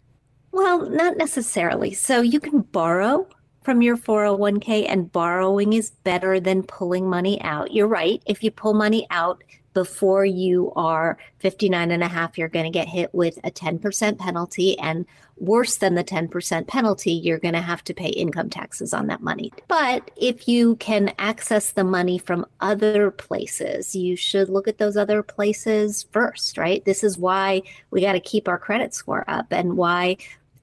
Well, 0.52 0.90
not 0.90 1.16
necessarily. 1.16 1.94
So 1.94 2.20
you 2.20 2.40
can 2.40 2.60
borrow 2.60 3.28
from 3.62 3.82
your 3.82 3.96
401k, 3.96 4.86
and 4.88 5.12
borrowing 5.12 5.74
is 5.74 5.90
better 5.90 6.40
than 6.40 6.62
pulling 6.62 7.08
money 7.08 7.40
out. 7.42 7.72
You're 7.72 7.86
right. 7.86 8.22
If 8.26 8.42
you 8.42 8.50
pull 8.50 8.74
money 8.74 9.06
out, 9.10 9.42
before 9.72 10.24
you 10.24 10.72
are 10.76 11.18
59 11.38 11.90
and 11.90 12.02
a 12.02 12.08
half, 12.08 12.36
you're 12.36 12.48
going 12.48 12.64
to 12.64 12.70
get 12.70 12.88
hit 12.88 13.14
with 13.14 13.38
a 13.44 13.50
10% 13.50 14.18
penalty. 14.18 14.78
And 14.78 15.06
worse 15.36 15.76
than 15.76 15.94
the 15.94 16.04
10% 16.04 16.66
penalty, 16.66 17.12
you're 17.12 17.38
going 17.38 17.54
to 17.54 17.60
have 17.60 17.82
to 17.84 17.94
pay 17.94 18.08
income 18.08 18.50
taxes 18.50 18.92
on 18.92 19.06
that 19.06 19.22
money. 19.22 19.52
But 19.68 20.10
if 20.16 20.46
you 20.46 20.76
can 20.76 21.12
access 21.18 21.70
the 21.70 21.84
money 21.84 22.18
from 22.18 22.46
other 22.60 23.10
places, 23.10 23.96
you 23.96 24.16
should 24.16 24.48
look 24.48 24.68
at 24.68 24.78
those 24.78 24.96
other 24.96 25.22
places 25.22 26.06
first, 26.12 26.58
right? 26.58 26.84
This 26.84 27.02
is 27.02 27.16
why 27.16 27.62
we 27.90 28.00
got 28.00 28.12
to 28.12 28.20
keep 28.20 28.48
our 28.48 28.58
credit 28.58 28.94
score 28.94 29.24
up 29.28 29.46
and 29.50 29.76
why 29.76 30.18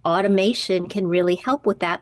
automation 0.05 0.87
can 0.87 1.07
really 1.07 1.35
help 1.35 1.65
with 1.65 1.79
that. 1.79 2.01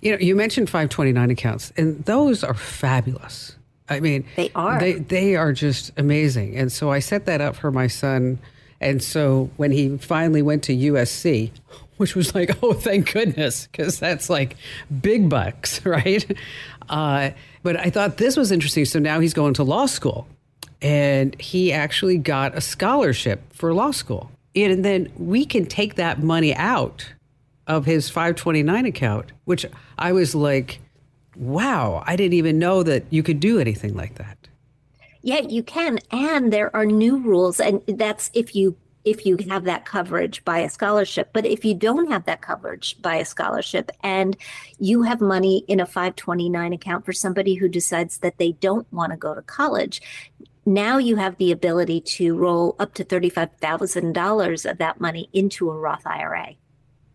You 0.00 0.12
know, 0.12 0.18
you 0.18 0.34
mentioned 0.34 0.68
529 0.68 1.30
accounts, 1.30 1.72
and 1.76 2.04
those 2.06 2.42
are 2.42 2.54
fabulous. 2.54 3.57
I 3.88 4.00
mean, 4.00 4.24
they 4.36 4.50
are. 4.54 4.78
They 4.78 4.94
they 4.94 5.36
are 5.36 5.52
just 5.52 5.92
amazing. 5.96 6.56
And 6.56 6.70
so 6.70 6.90
I 6.90 6.98
set 6.98 7.26
that 7.26 7.40
up 7.40 7.56
for 7.56 7.70
my 7.70 7.86
son. 7.86 8.38
And 8.80 9.02
so 9.02 9.50
when 9.56 9.72
he 9.72 9.96
finally 9.98 10.42
went 10.42 10.62
to 10.64 10.76
USC, 10.76 11.50
which 11.96 12.14
was 12.14 12.34
like, 12.34 12.50
oh, 12.62 12.72
thank 12.72 13.12
goodness, 13.12 13.66
because 13.66 13.98
that's 13.98 14.30
like 14.30 14.56
big 15.00 15.28
bucks, 15.28 15.84
right? 15.86 16.24
Uh, 16.88 17.30
but 17.62 17.76
I 17.76 17.90
thought 17.90 18.16
this 18.16 18.36
was 18.36 18.52
interesting. 18.52 18.84
So 18.84 18.98
now 18.98 19.20
he's 19.20 19.34
going 19.34 19.54
to 19.54 19.64
law 19.64 19.86
school, 19.86 20.26
and 20.80 21.38
he 21.40 21.72
actually 21.72 22.18
got 22.18 22.56
a 22.56 22.60
scholarship 22.60 23.52
for 23.52 23.74
law 23.74 23.90
school. 23.90 24.30
And 24.54 24.84
then 24.84 25.12
we 25.16 25.44
can 25.44 25.66
take 25.66 25.96
that 25.96 26.22
money 26.22 26.54
out 26.54 27.12
of 27.66 27.84
his 27.84 28.08
529 28.08 28.86
account, 28.86 29.32
which 29.44 29.66
I 29.98 30.12
was 30.12 30.34
like, 30.34 30.80
wow, 31.38 32.02
I 32.06 32.16
didn't 32.16 32.34
even 32.34 32.58
know 32.58 32.82
that 32.82 33.04
you 33.10 33.22
could 33.22 33.40
do 33.40 33.58
anything 33.58 33.94
like 33.94 34.16
that. 34.16 34.36
Yeah, 35.22 35.40
you 35.40 35.62
can. 35.62 35.98
And 36.10 36.52
there 36.52 36.74
are 36.74 36.86
new 36.86 37.18
rules. 37.18 37.60
And 37.60 37.82
that's 37.86 38.30
if 38.34 38.54
you 38.54 38.76
if 39.04 39.24
you 39.24 39.38
have 39.48 39.64
that 39.64 39.86
coverage 39.86 40.44
by 40.44 40.58
a 40.58 40.68
scholarship. 40.68 41.30
But 41.32 41.46
if 41.46 41.64
you 41.64 41.74
don't 41.74 42.10
have 42.10 42.24
that 42.26 42.42
coverage 42.42 43.00
by 43.00 43.16
a 43.16 43.24
scholarship 43.24 43.90
and 44.02 44.36
you 44.78 45.02
have 45.02 45.20
money 45.20 45.64
in 45.66 45.80
a 45.80 45.86
529 45.86 46.72
account 46.74 47.06
for 47.06 47.12
somebody 47.12 47.54
who 47.54 47.68
decides 47.68 48.18
that 48.18 48.38
they 48.38 48.52
don't 48.52 48.90
want 48.92 49.12
to 49.12 49.16
go 49.16 49.34
to 49.34 49.42
college, 49.42 50.02
now 50.66 50.98
you 50.98 51.16
have 51.16 51.38
the 51.38 51.52
ability 51.52 52.00
to 52.02 52.36
roll 52.36 52.76
up 52.78 52.92
to 52.94 53.04
$35,000 53.04 54.70
of 54.70 54.78
that 54.78 55.00
money 55.00 55.30
into 55.32 55.70
a 55.70 55.78
Roth 55.78 56.06
IRA. 56.06 56.56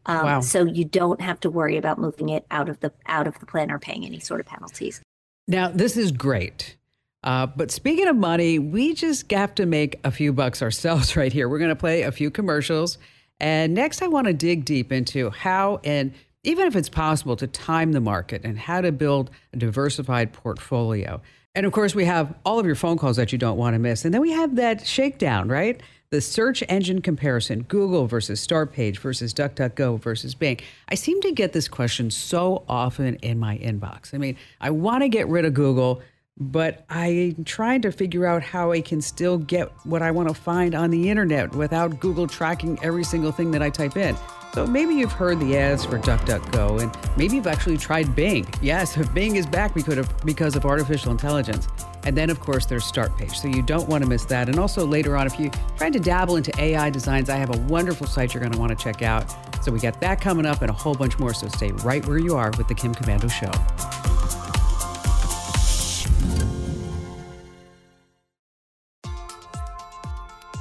Um, 0.05 0.25
wow. 0.25 0.39
So 0.41 0.65
you 0.65 0.85
don't 0.85 1.21
have 1.21 1.39
to 1.41 1.49
worry 1.49 1.77
about 1.77 1.97
moving 1.97 2.29
it 2.29 2.45
out 2.51 2.69
of 2.69 2.79
the 2.79 2.91
out 3.05 3.27
of 3.27 3.39
the 3.39 3.45
plan 3.45 3.71
or 3.71 3.79
paying 3.79 4.05
any 4.05 4.19
sort 4.19 4.39
of 4.39 4.45
penalties. 4.45 5.01
Now 5.47 5.69
this 5.69 5.97
is 5.97 6.11
great. 6.11 6.75
Uh, 7.23 7.47
but 7.47 7.71
speaking 7.71 8.07
of 8.07 8.15
money, 8.15 8.59
we 8.59 8.93
just 8.93 9.31
have 9.31 9.55
to 9.55 9.65
make 9.65 9.99
a 10.03 10.11
few 10.11 10.33
bucks 10.33 10.61
ourselves 10.61 11.15
right 11.15 11.31
here. 11.31 11.47
We're 11.47 11.59
going 11.59 11.69
to 11.69 11.75
play 11.75 12.01
a 12.01 12.11
few 12.11 12.29
commercials. 12.29 12.97
And 13.39 13.73
next, 13.73 14.01
I 14.01 14.07
want 14.07 14.27
to 14.27 14.33
dig 14.33 14.65
deep 14.65 14.91
into 14.91 15.29
how, 15.29 15.79
and 15.83 16.13
even 16.43 16.67
if 16.67 16.75
it's 16.75 16.89
possible, 16.89 17.35
to 17.37 17.47
time 17.47 17.93
the 17.93 18.01
market 18.01 18.43
and 18.43 18.59
how 18.59 18.81
to 18.81 18.91
build 18.91 19.31
a 19.53 19.57
diversified 19.57 20.33
portfolio. 20.33 21.21
And 21.55 21.65
of 21.65 21.71
course, 21.71 21.93
we 21.93 22.05
have 22.05 22.33
all 22.45 22.59
of 22.59 22.65
your 22.65 22.75
phone 22.75 22.97
calls 22.97 23.17
that 23.17 23.31
you 23.31 23.37
don't 23.37 23.57
want 23.57 23.75
to 23.75 23.79
miss. 23.79 24.05
And 24.05 24.13
then 24.13 24.21
we 24.21 24.31
have 24.31 24.55
that 24.55 24.85
shakedown, 24.85 25.49
right? 25.49 25.81
The 26.13 26.21
search 26.21 26.63
engine 26.69 27.01
comparison 27.01 27.63
Google 27.63 28.05
versus 28.05 28.45
Startpage 28.45 28.99
versus 28.99 29.33
DuckDuckGo 29.33 29.99
versus 29.99 30.35
Bing. 30.35 30.59
I 30.87 30.93
seem 30.93 31.19
to 31.21 31.31
get 31.31 31.53
this 31.53 31.67
question 31.67 32.11
so 32.11 32.63
often 32.69 33.15
in 33.23 33.39
my 33.39 33.57
inbox. 33.57 34.13
I 34.13 34.19
mean, 34.19 34.37
I 34.61 34.69
want 34.69 35.01
to 35.01 35.09
get 35.09 35.27
rid 35.27 35.43
of 35.43 35.55
Google, 35.55 36.03
but 36.37 36.85
I'm 36.87 37.43
trying 37.45 37.81
to 37.81 37.91
figure 37.91 38.27
out 38.27 38.43
how 38.43 38.71
I 38.71 38.81
can 38.81 39.01
still 39.01 39.39
get 39.39 39.71
what 39.85 40.03
I 40.03 40.11
want 40.11 40.29
to 40.29 40.35
find 40.35 40.75
on 40.75 40.91
the 40.91 41.09
internet 41.09 41.55
without 41.55 41.99
Google 41.99 42.27
tracking 42.27 42.77
every 42.83 43.03
single 43.03 43.31
thing 43.31 43.49
that 43.49 43.63
I 43.63 43.71
type 43.71 43.97
in. 43.97 44.15
So 44.53 44.67
maybe 44.67 44.93
you've 44.93 45.11
heard 45.11 45.39
the 45.39 45.57
ads 45.57 45.83
for 45.83 45.97
DuckDuckGo, 45.97 46.83
and 46.83 47.17
maybe 47.17 47.37
you've 47.37 47.47
actually 47.47 47.77
tried 47.77 48.15
Bing. 48.15 48.47
Yes, 48.61 48.95
Bing 49.13 49.35
is 49.35 49.47
back 49.47 49.73
because 49.73 50.55
of, 50.55 50.65
artificial 50.65 51.11
intelligence. 51.11 51.67
And 52.05 52.15
then, 52.15 52.29
of 52.29 52.39
course, 52.39 52.67
there's 52.67 52.83
Startpage. 52.83 53.33
So 53.35 53.47
you 53.47 53.63
don't 53.63 53.87
want 53.89 54.03
to 54.03 54.09
miss 54.09 54.25
that. 54.25 54.49
And 54.49 54.59
also 54.59 54.85
later 54.85 55.17
on, 55.17 55.25
if 55.25 55.39
you're 55.39 55.51
trying 55.75 55.93
to 55.93 55.99
dabble 55.99 56.35
into 56.35 56.51
AI 56.61 56.91
designs, 56.91 57.29
I 57.29 57.37
have 57.37 57.55
a 57.55 57.59
wonderful 57.61 58.05
site 58.05 58.33
you're 58.33 58.41
going 58.41 58.53
to 58.53 58.59
want 58.59 58.77
to 58.77 58.83
check 58.83 59.01
out. 59.01 59.33
So 59.63 59.71
we 59.71 59.79
got 59.79 59.99
that 60.01 60.21
coming 60.21 60.45
up 60.45 60.61
and 60.61 60.69
a 60.69 60.73
whole 60.73 60.93
bunch 60.93 61.17
more. 61.17 61.33
So 61.33 61.47
stay 61.47 61.71
right 61.83 62.05
where 62.05 62.19
you 62.19 62.35
are 62.35 62.51
with 62.57 62.67
the 62.67 62.75
Kim 62.75 62.93
Komando 62.93 63.31
Show. 63.31 64.12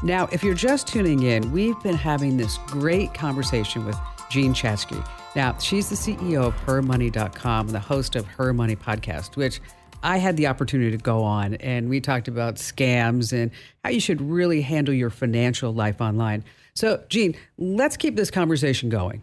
Now, 0.05 0.29
if 0.33 0.43
you're 0.43 0.55
just 0.55 0.89
tuning 0.89 1.23
in, 1.23 1.53
we've 1.53 1.81
been 1.83 1.95
having 1.95 2.37
this 2.37 2.59
great 2.67 3.15
conversation 3.15 3.85
with 3.85 3.97
Jean 4.31 4.53
Chatzky. 4.53 5.07
Now, 5.37 5.57
she's 5.59 5.89
the 5.89 5.95
CEO 5.95 6.43
of 6.43 6.55
HerMoney.com 6.67 7.67
and 7.67 7.75
the 7.75 7.81
host 7.81 8.17
of 8.17 8.27
Her 8.27 8.53
Money 8.53 8.75
Podcast, 8.75 9.37
which 9.37 9.61
I 10.03 10.19
had 10.19 10.37
the 10.37 10.49
opportunity 10.49 10.91
to 10.91 10.97
go 10.97 11.23
on 11.23 11.55
and 11.55 11.89
we 11.89 12.01
talked 12.01 12.27
about 12.27 12.57
scams 12.57 13.33
and 13.33 13.53
how 13.85 13.91
you 13.91 14.01
should 14.01 14.21
really 14.21 14.61
handle 14.61 14.93
your 14.93 15.11
financial 15.11 15.73
life 15.73 16.01
online. 16.01 16.43
So, 16.75 17.05
Jean, 17.09 17.37
let's 17.57 17.97
keep 17.97 18.17
this 18.17 18.31
conversation 18.31 18.89
going. 18.89 19.23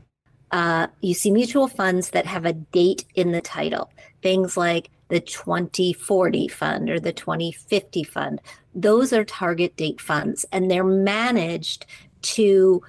Uh, 0.51 0.87
you 1.01 1.13
see 1.13 1.29
mutual 1.29 1.67
funds 1.67 2.11
that 2.11 2.25
have 2.25 2.45
a 2.45 2.53
date 2.53 3.03
in 3.15 3.33
the 3.33 3.41
title, 3.41 3.91
things 4.21 4.55
like 4.55 4.89
the 5.09 5.19
2040 5.19 6.47
fund 6.47 6.89
or 6.89 6.99
the 6.99 7.11
2050 7.11 8.03
fund. 8.03 8.41
Those 8.73 9.11
are 9.11 9.25
target 9.25 9.75
date 9.75 9.99
funds, 9.99 10.45
and 10.51 10.69
they're 10.69 10.83
managed 10.83 11.85
to 12.21 12.81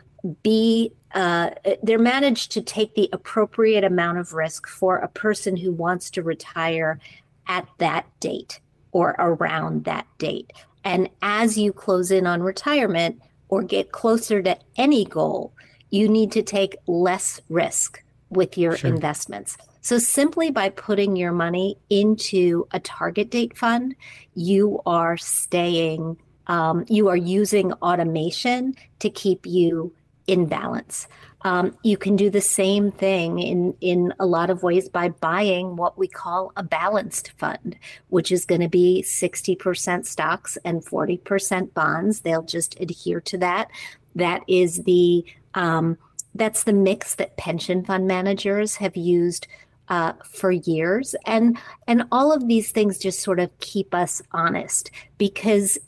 be 0.42 0.92
uh, 1.12 1.50
they're 1.82 1.98
managed 1.98 2.52
to 2.52 2.60
take 2.60 2.94
the 2.94 3.08
appropriate 3.12 3.82
amount 3.82 4.18
of 4.18 4.32
risk 4.32 4.68
for 4.68 4.98
a 4.98 5.08
person 5.08 5.56
who 5.56 5.72
wants 5.72 6.08
to 6.10 6.22
retire 6.22 7.00
at 7.48 7.66
that 7.78 8.06
date 8.20 8.60
or 8.92 9.16
around 9.18 9.84
that 9.84 10.06
date. 10.18 10.52
And 10.84 11.08
as 11.20 11.58
you 11.58 11.72
close 11.72 12.12
in 12.12 12.26
on 12.26 12.42
retirement 12.42 13.20
or 13.48 13.62
get 13.62 13.90
closer 13.90 14.40
to 14.42 14.56
any 14.76 15.04
goal, 15.04 15.52
you 15.90 16.08
need 16.08 16.30
to 16.32 16.42
take 16.42 16.76
less 16.86 17.40
risk 17.48 18.02
with 18.30 18.56
your 18.56 18.76
sure. 18.76 18.94
investments. 18.94 19.56
So 19.82 19.98
simply 19.98 20.50
by 20.50 20.70
putting 20.70 21.16
your 21.16 21.32
money 21.32 21.78
into 21.88 22.66
a 22.70 22.80
target 22.80 23.30
date 23.30 23.56
fund, 23.56 23.94
you 24.34 24.80
are 24.86 25.16
staying, 25.16 26.18
um, 26.46 26.84
you 26.88 27.08
are 27.08 27.16
using 27.16 27.72
automation 27.74 28.74
to 28.98 29.10
keep 29.10 29.46
you 29.46 29.92
in 30.26 30.46
balance. 30.46 31.08
Um, 31.42 31.76
you 31.82 31.96
can 31.96 32.16
do 32.16 32.28
the 32.28 32.42
same 32.42 32.92
thing 32.92 33.38
in 33.38 33.74
in 33.80 34.12
a 34.20 34.26
lot 34.26 34.50
of 34.50 34.62
ways 34.62 34.90
by 34.90 35.08
buying 35.08 35.76
what 35.76 35.96
we 35.96 36.06
call 36.06 36.52
a 36.56 36.62
balanced 36.62 37.32
fund, 37.38 37.76
which 38.08 38.30
is 38.30 38.44
going 38.44 38.60
to 38.60 38.68
be 38.68 39.02
60% 39.02 40.04
stocks 40.04 40.58
and 40.64 40.84
40% 40.84 41.72
bonds. 41.72 42.20
They'll 42.20 42.42
just 42.42 42.78
adhere 42.78 43.22
to 43.22 43.38
that. 43.38 43.70
That 44.14 44.42
is 44.46 44.82
the 44.84 45.24
um, 45.54 45.96
that's 46.34 46.64
the 46.64 46.72
mix 46.72 47.14
that 47.16 47.36
pension 47.36 47.84
fund 47.84 48.06
managers 48.06 48.76
have 48.76 48.96
used 48.96 49.46
uh, 49.90 50.12
for 50.24 50.52
years, 50.52 51.14
and 51.26 51.58
and 51.86 52.04
all 52.10 52.32
of 52.32 52.48
these 52.48 52.70
things 52.70 52.98
just 52.98 53.20
sort 53.20 53.40
of 53.40 53.50
keep 53.58 53.92
us 53.94 54.22
honest 54.32 54.90
because 55.18 55.78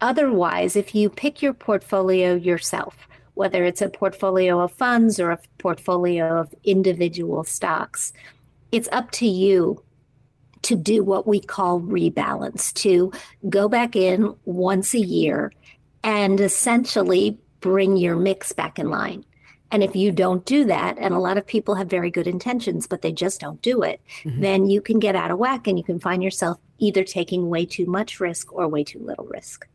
otherwise, 0.00 0.74
if 0.74 0.94
you 0.94 1.10
pick 1.10 1.42
your 1.42 1.52
portfolio 1.52 2.34
yourself, 2.34 2.96
whether 3.34 3.64
it's 3.64 3.82
a 3.82 3.88
portfolio 3.88 4.60
of 4.60 4.72
funds 4.72 5.20
or 5.20 5.30
a 5.30 5.38
portfolio 5.58 6.40
of 6.40 6.54
individual 6.64 7.44
stocks, 7.44 8.12
it's 8.72 8.88
up 8.92 9.10
to 9.12 9.26
you 9.26 9.82
to 10.62 10.74
do 10.74 11.02
what 11.04 11.26
we 11.26 11.40
call 11.40 11.80
rebalance, 11.80 12.72
to 12.74 13.12
go 13.48 13.68
back 13.68 13.94
in 13.94 14.34
once 14.44 14.94
a 14.94 15.00
year 15.00 15.52
and 16.02 16.40
essentially 16.40 17.38
bring 17.60 17.96
your 17.96 18.16
mix 18.16 18.52
back 18.52 18.78
in 18.78 18.88
line. 18.90 19.24
And 19.72 19.84
if 19.84 19.94
you 19.94 20.10
don't 20.10 20.44
do 20.44 20.64
that, 20.64 20.98
and 20.98 21.14
a 21.14 21.18
lot 21.18 21.38
of 21.38 21.46
people 21.46 21.76
have 21.76 21.88
very 21.88 22.10
good 22.10 22.26
intentions, 22.26 22.86
but 22.86 23.02
they 23.02 23.12
just 23.12 23.40
don't 23.40 23.62
do 23.62 23.82
it, 23.82 24.00
mm-hmm. 24.24 24.40
then 24.40 24.66
you 24.68 24.80
can 24.80 24.98
get 24.98 25.14
out 25.14 25.30
of 25.30 25.38
whack 25.38 25.66
and 25.66 25.78
you 25.78 25.84
can 25.84 26.00
find 26.00 26.22
yourself 26.22 26.58
either 26.78 27.04
taking 27.04 27.48
way 27.48 27.64
too 27.64 27.86
much 27.86 28.18
risk 28.18 28.52
or 28.52 28.66
way 28.66 28.82
too 28.82 28.98
little 28.98 29.26
risk. 29.26 29.68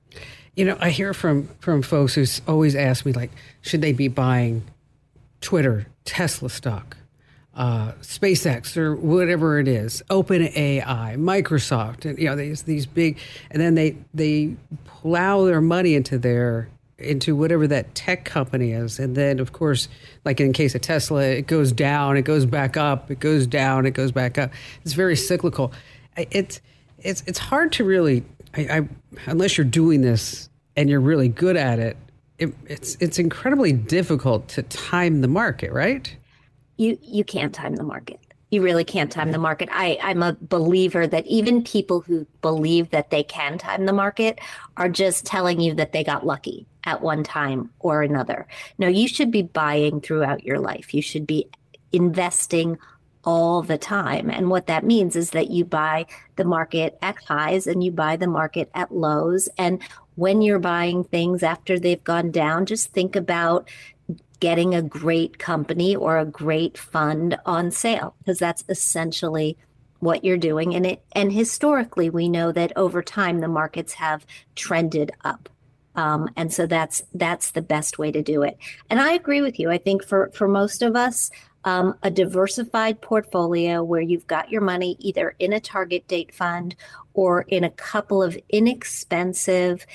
You 0.55 0.65
know, 0.65 0.77
I 0.79 0.89
hear 0.89 1.13
from 1.13 1.49
from 1.59 1.81
folks 1.81 2.15
who 2.15 2.25
always 2.47 2.75
ask 2.75 3.05
me 3.05 3.13
like, 3.13 3.31
should 3.61 3.81
they 3.81 3.93
be 3.93 4.07
buying 4.07 4.63
Twitter, 5.41 5.87
Tesla 6.05 6.49
stock, 6.49 6.97
uh, 7.53 7.91
SpaceX, 8.01 8.77
or 8.77 8.95
whatever 8.95 9.59
it 9.59 9.67
is, 9.67 10.01
OpenAI, 10.09 11.17
Microsoft, 11.17 12.05
and 12.05 12.17
you 12.17 12.25
know 12.25 12.35
these 12.35 12.63
these 12.63 12.85
big, 12.85 13.17
and 13.51 13.61
then 13.61 13.75
they 13.75 13.97
they 14.13 14.55
plow 14.85 15.43
their 15.43 15.61
money 15.61 15.95
into 15.95 16.17
their 16.17 16.69
into 16.97 17.35
whatever 17.35 17.67
that 17.67 17.93
tech 17.93 18.25
company 18.25 18.71
is. 18.71 18.99
And 18.99 19.15
then, 19.15 19.39
of 19.39 19.51
course, 19.51 19.87
like 20.23 20.39
in 20.39 20.53
case 20.53 20.75
of 20.75 20.81
Tesla, 20.81 21.23
it 21.23 21.47
goes 21.47 21.71
down, 21.71 22.17
it 22.17 22.23
goes 22.23 22.45
back 22.45 22.77
up, 22.77 23.11
it 23.11 23.19
goes 23.19 23.45
down, 23.47 23.85
it 23.85 23.91
goes 23.91 24.11
back 24.11 24.37
up. 24.37 24.51
It's 24.83 24.93
very 24.93 25.15
cyclical. 25.15 25.73
It's 26.15 26.61
it's 26.99 27.23
it's 27.27 27.39
hard 27.39 27.71
to 27.73 27.83
really, 27.83 28.23
I, 28.55 28.61
I 28.61 28.87
unless 29.25 29.57
you're 29.57 29.65
doing 29.65 30.01
this 30.01 30.49
and 30.77 30.89
you're 30.89 31.01
really 31.01 31.27
good 31.27 31.57
at 31.57 31.79
it, 31.79 31.97
it, 32.39 32.53
it's 32.67 32.95
it's 32.99 33.19
incredibly 33.19 33.73
difficult 33.73 34.47
to 34.49 34.63
time 34.63 35.21
the 35.21 35.27
market, 35.27 35.71
right? 35.71 36.15
You 36.77 36.97
you 37.01 37.23
can't 37.23 37.53
time 37.53 37.75
the 37.75 37.83
market 37.83 38.19
you 38.51 38.61
really 38.61 38.83
can't 38.83 39.11
time 39.11 39.31
the 39.31 39.37
market. 39.37 39.69
I, 39.71 39.97
I'm 40.01 40.21
a 40.23 40.37
believer 40.39 41.07
that 41.07 41.25
even 41.25 41.63
people 41.63 42.01
who 42.01 42.25
believe 42.41 42.91
that 42.91 43.09
they 43.09 43.23
can 43.23 43.57
time 43.57 43.85
the 43.85 43.93
market 43.93 44.39
are 44.77 44.89
just 44.89 45.25
telling 45.25 45.59
you 45.59 45.73
that 45.75 45.91
they 45.91 46.03
got 46.03 46.25
lucky 46.25 46.65
at 46.83 47.01
one 47.01 47.23
time 47.23 47.71
or 47.79 48.01
another. 48.03 48.47
No, 48.77 48.87
you 48.87 49.07
should 49.07 49.31
be 49.31 49.41
buying 49.41 49.99
throughout 49.99 50.43
your 50.43 50.59
life. 50.59 50.93
You 50.93 51.01
should 51.01 51.25
be 51.25 51.49
investing 51.91 52.77
all 53.23 53.63
the 53.63 53.77
time. 53.77 54.29
And 54.29 54.49
what 54.49 54.67
that 54.67 54.85
means 54.85 55.15
is 55.15 55.31
that 55.31 55.49
you 55.49 55.65
buy 55.65 56.05
the 56.35 56.45
market 56.45 56.97
at 57.01 57.17
highs 57.23 57.65
and 57.65 57.83
you 57.83 57.91
buy 57.91 58.15
the 58.15 58.27
market 58.27 58.69
at 58.75 58.93
lows. 58.93 59.49
And 59.57 59.81
when 60.13 60.41
you're 60.41 60.59
buying 60.59 61.03
things 61.03 61.41
after 61.41 61.79
they've 61.79 62.03
gone 62.03 62.29
down, 62.29 62.67
just 62.67 62.91
think 62.91 63.15
about 63.15 63.67
getting 64.39 64.73
a 64.73 64.81
great 64.81 65.39
company 65.39 65.95
or 65.95 66.17
a 66.17 66.25
great 66.25 66.77
fund 66.77 67.37
on 67.45 67.71
sale 67.71 68.15
because 68.19 68.39
that's 68.39 68.63
essentially 68.69 69.57
what 69.99 70.23
you're 70.23 70.37
doing. 70.37 70.75
And 70.75 70.85
it 70.85 71.03
and 71.13 71.31
historically 71.31 72.09
we 72.09 72.29
know 72.29 72.51
that 72.51 72.73
over 72.75 73.01
time 73.01 73.39
the 73.39 73.47
markets 73.47 73.93
have 73.93 74.25
trended 74.55 75.11
up. 75.23 75.49
Um, 75.95 76.29
and 76.35 76.53
so 76.53 76.65
that's 76.65 77.03
that's 77.13 77.51
the 77.51 77.61
best 77.61 77.97
way 77.97 78.11
to 78.11 78.21
do 78.21 78.43
it. 78.43 78.57
And 78.89 78.99
i 78.99 79.13
agree 79.13 79.41
with 79.41 79.59
you. 79.59 79.69
I 79.71 79.77
think 79.77 80.03
for 80.03 80.29
for 80.33 80.47
most 80.47 80.81
of 80.81 80.95
us 80.95 81.31
um, 81.65 81.97
a 82.03 82.11
diversified 82.11 83.01
portfolio 83.01 83.83
where 83.83 84.01
you've 84.01 84.27
got 84.27 84.51
your 84.51 84.61
money 84.61 84.95
either 84.99 85.35
in 85.39 85.51
a 85.51 85.59
target 85.59 86.07
date 86.07 86.33
fund 86.33 86.75
or 87.13 87.41
in 87.41 87.63
a 87.63 87.71
couple 87.71 88.21
of 88.21 88.37
inexpensive 88.49 89.85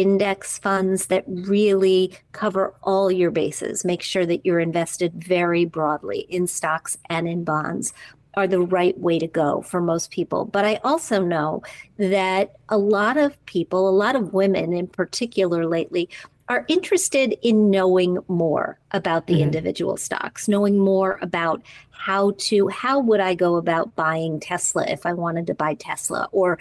index 0.00 0.58
funds 0.58 1.06
that 1.06 1.24
really 1.26 2.16
cover 2.32 2.74
all 2.82 3.10
your 3.10 3.30
bases. 3.30 3.84
Make 3.84 4.02
sure 4.02 4.26
that 4.26 4.44
you're 4.44 4.60
invested 4.60 5.12
very 5.14 5.64
broadly 5.64 6.20
in 6.28 6.46
stocks 6.46 6.96
and 7.08 7.28
in 7.28 7.44
bonds 7.44 7.92
are 8.34 8.46
the 8.46 8.60
right 8.60 8.96
way 8.98 9.18
to 9.18 9.26
go 9.26 9.62
for 9.62 9.80
most 9.80 10.10
people. 10.10 10.44
But 10.44 10.64
I 10.64 10.76
also 10.84 11.24
know 11.24 11.62
that 11.96 12.52
a 12.68 12.78
lot 12.78 13.16
of 13.16 13.44
people, 13.46 13.88
a 13.88 13.90
lot 13.90 14.14
of 14.14 14.32
women 14.32 14.72
in 14.72 14.86
particular 14.86 15.66
lately, 15.66 16.08
are 16.48 16.64
interested 16.68 17.36
in 17.42 17.70
knowing 17.70 18.18
more 18.28 18.78
about 18.92 19.26
the 19.26 19.34
mm-hmm. 19.34 19.42
individual 19.42 19.96
stocks, 19.96 20.48
knowing 20.48 20.78
more 20.78 21.18
about 21.20 21.62
how 21.90 22.32
to 22.38 22.68
how 22.68 23.00
would 23.00 23.20
I 23.20 23.34
go 23.34 23.56
about 23.56 23.94
buying 23.96 24.40
Tesla 24.40 24.86
if 24.86 25.04
I 25.04 25.12
wanted 25.12 25.46
to 25.48 25.54
buy 25.54 25.74
Tesla 25.74 26.28
or 26.32 26.58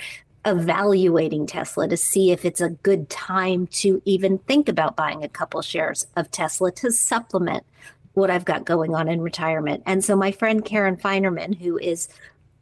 evaluating 0.47 1.45
Tesla 1.45 1.89
to 1.89 1.97
see 1.97 2.31
if 2.31 2.45
it's 2.45 2.61
a 2.61 2.69
good 2.69 3.09
time 3.09 3.67
to 3.67 4.01
even 4.05 4.37
think 4.39 4.69
about 4.69 4.95
buying 4.95 5.23
a 5.23 5.29
couple 5.29 5.61
shares 5.61 6.07
of 6.15 6.31
Tesla 6.31 6.71
to 6.71 6.89
supplement 6.89 7.65
what 8.13 8.31
I've 8.31 8.45
got 8.45 8.65
going 8.65 8.95
on 8.95 9.09
in 9.09 9.21
retirement. 9.21 9.83
And 9.85 10.03
so 10.03 10.15
my 10.15 10.31
friend 10.31 10.63
Karen 10.63 10.95
Finerman, 10.95 11.55
who 11.59 11.77
is 11.77 12.07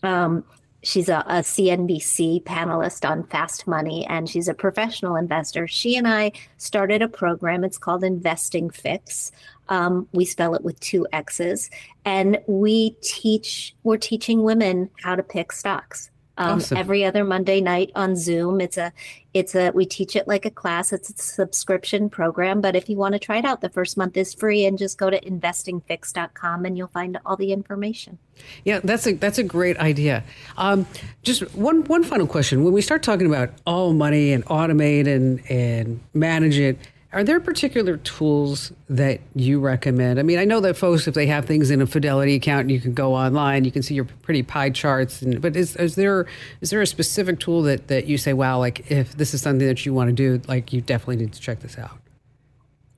um, 0.02 0.44
she's 0.82 1.10
a, 1.10 1.20
a, 1.28 1.40
CNBC 1.40 2.44
panelist 2.44 3.08
on 3.10 3.24
Fast 3.28 3.68
Money, 3.68 4.06
and 4.08 4.28
she's 4.28 4.48
a 4.48 4.54
professional 4.54 5.16
investor. 5.16 5.68
She 5.68 5.96
and 5.96 6.08
I 6.08 6.32
started 6.58 7.02
a 7.02 7.08
program. 7.08 7.64
It's 7.64 7.78
called 7.78 8.04
Investing 8.04 8.70
Fixx. 8.70 9.32
Um, 9.70 10.08
we 10.12 10.26
spell 10.26 10.56
it 10.56 10.64
with 10.64 10.80
two 10.80 11.08
X's, 11.14 11.70
and 12.04 12.40
we 12.48 12.92
teach. 13.02 13.76
We're 13.84 13.98
teaching 13.98 14.44
women 14.44 14.90
how 15.02 15.16
to 15.16 15.24
pick 15.24 15.52
stocks 15.52 16.10
um, 16.38 16.58
awesome. 16.58 16.78
every 16.78 17.06
other 17.06 17.24
Monday 17.24 17.62
night 17.62 17.92
on 17.96 18.16
Zoom. 18.16 18.62
It's 18.62 18.78
a, 18.78 18.92
it's 19.34 19.56
a, 19.56 19.72
we 19.72 19.86
teach 19.86 20.16
it 20.16 20.28
like 20.28 20.46
a 20.46 20.50
class. 20.50 20.92
It's 20.94 21.10
a 21.10 21.18
subscription 21.18 22.10
program, 22.10 22.62
but 22.62 22.76
if 22.76 22.90
you 22.90 22.98
want 22.98 23.14
to 23.14 23.20
try 23.20 23.38
it 23.38 23.46
out, 23.46 23.62
the 23.62 23.70
first 23.70 23.98
month 23.98 24.18
is 24.18 24.34
free 24.34 24.66
and 24.66 24.78
just 24.78 24.98
go 24.98 25.10
to 25.10 25.20
investingfixx.com 25.20 26.66
and 26.66 26.78
you'll 26.78 26.88
find 26.88 27.18
all 27.26 27.36
the 27.36 27.52
information. 27.52 28.18
Yeah, 28.64 28.80
that's 28.84 29.08
a, 29.08 29.14
that's 29.14 29.38
a 29.38 29.44
great 29.44 29.78
idea. 29.78 30.24
Um, 30.58 30.86
just 31.24 31.54
one, 31.56 31.84
one 31.86 32.04
final 32.04 32.28
question. 32.28 32.64
When 32.64 32.74
we 32.74 32.82
start 32.82 33.04
talking 33.04 33.28
about 33.28 33.52
all 33.66 33.94
money 33.94 34.34
and 34.34 34.46
automate 34.46 35.08
and, 35.08 35.42
and 35.50 36.00
manage 36.14 36.58
it, 36.58 36.78
are 37.16 37.24
there 37.24 37.40
particular 37.40 37.96
tools 37.96 38.74
that 38.90 39.22
you 39.36 39.62
recommend? 39.62 40.20
I 40.20 40.24
mean, 40.24 40.38
I 40.38 40.44
know 40.44 40.60
that 40.60 40.76
folks, 40.76 41.08
if 41.08 41.14
they 41.14 41.28
have 41.28 41.46
things 41.46 41.72
in 41.72 41.82
a 41.82 41.88
Fidelity 41.88 42.36
account, 42.36 42.70
you 42.70 42.82
can 42.82 42.94
go 42.94 43.16
online, 43.16 43.64
you 43.64 43.72
can 43.72 43.82
see 43.82 43.96
your 43.96 44.04
pretty 44.04 44.44
pie 44.44 44.70
charts. 44.70 45.22
And, 45.22 45.42
but 45.42 45.56
is, 45.56 45.78
is 45.78 45.96
there 45.96 46.28
is 46.60 46.72
there 46.72 46.82
a 46.82 46.88
specific 46.88 47.40
tool 47.40 47.62
that 47.64 47.88
that 47.88 48.08
you 48.08 48.18
say, 48.18 48.34
wow, 48.34 48.60
like 48.60 48.92
if 48.92 49.16
this 49.16 49.34
is 49.34 49.42
something 49.42 49.66
that 49.66 49.86
you 49.86 49.94
want 49.94 50.10
to 50.10 50.14
do, 50.14 50.42
like 50.50 50.74
you 50.74 50.82
definitely 50.82 51.16
need 51.16 51.32
to 51.32 51.40
check 51.40 51.62
this 51.62 51.78
out? 51.78 51.98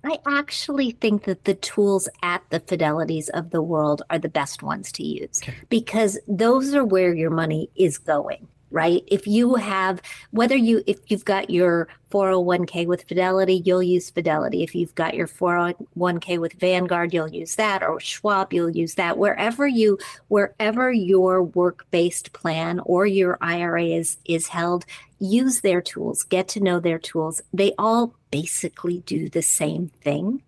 I 0.04 0.18
actually 0.26 0.92
think 0.92 1.26
that 1.26 1.44
the 1.44 1.54
tools 1.54 2.10
at 2.24 2.42
the 2.50 2.60
fidelities 2.60 3.30
of 3.30 3.52
the 3.52 3.62
world 3.62 4.02
are 4.10 4.18
the 4.18 4.30
best 4.30 4.64
ones 4.64 4.92
to 4.94 5.04
use 5.04 5.42
okay. 5.44 5.54
because 5.70 6.18
those 6.28 6.74
are 6.74 6.84
where 6.84 7.14
your 7.14 7.30
money 7.30 7.70
is 7.76 8.00
going 8.00 8.48
right? 8.72 9.04
If 9.08 9.28
you 9.28 9.56
have, 9.56 10.02
whether 10.32 10.56
you, 10.56 10.84
if 10.88 11.00
you've 11.08 11.26
got 11.26 11.50
your 11.50 11.88
401k 12.12 12.86
with 12.86 13.04
Fidelity, 13.04 13.62
you'll 13.66 13.84
use 13.84 14.10
Fidelity. 14.10 14.64
If 14.64 14.76
you've 14.76 14.96
got 14.96 15.14
your 15.14 15.28
401k 15.28 16.40
with 16.40 16.54
Vanguard, 16.54 17.14
you'll 17.14 17.30
use 17.30 17.56
that, 17.56 17.84
or 17.84 18.00
Schwab, 18.00 18.54
you'll 18.54 18.70
use 18.70 18.96
that. 18.96 19.18
Wherever 19.18 19.68
you, 19.68 19.98
wherever 20.28 20.92
your 20.92 21.44
work-based 21.44 22.34
plan 22.34 22.80
or 22.86 23.06
your 23.06 23.38
IRA 23.42 23.86
is 23.86 24.18
is 24.26 24.48
held, 24.48 24.86
use 25.20 25.62
their 25.62 25.82
tools. 25.82 26.24
Get 26.24 26.48
to 26.50 26.60
know 26.60 26.80
their 26.80 27.00
tools. 27.00 27.42
They 27.54 27.74
all 27.78 28.14
basically 28.32 29.00
do 29.00 29.30
the 29.30 29.42
same 29.42 29.90
thing. 30.04 30.42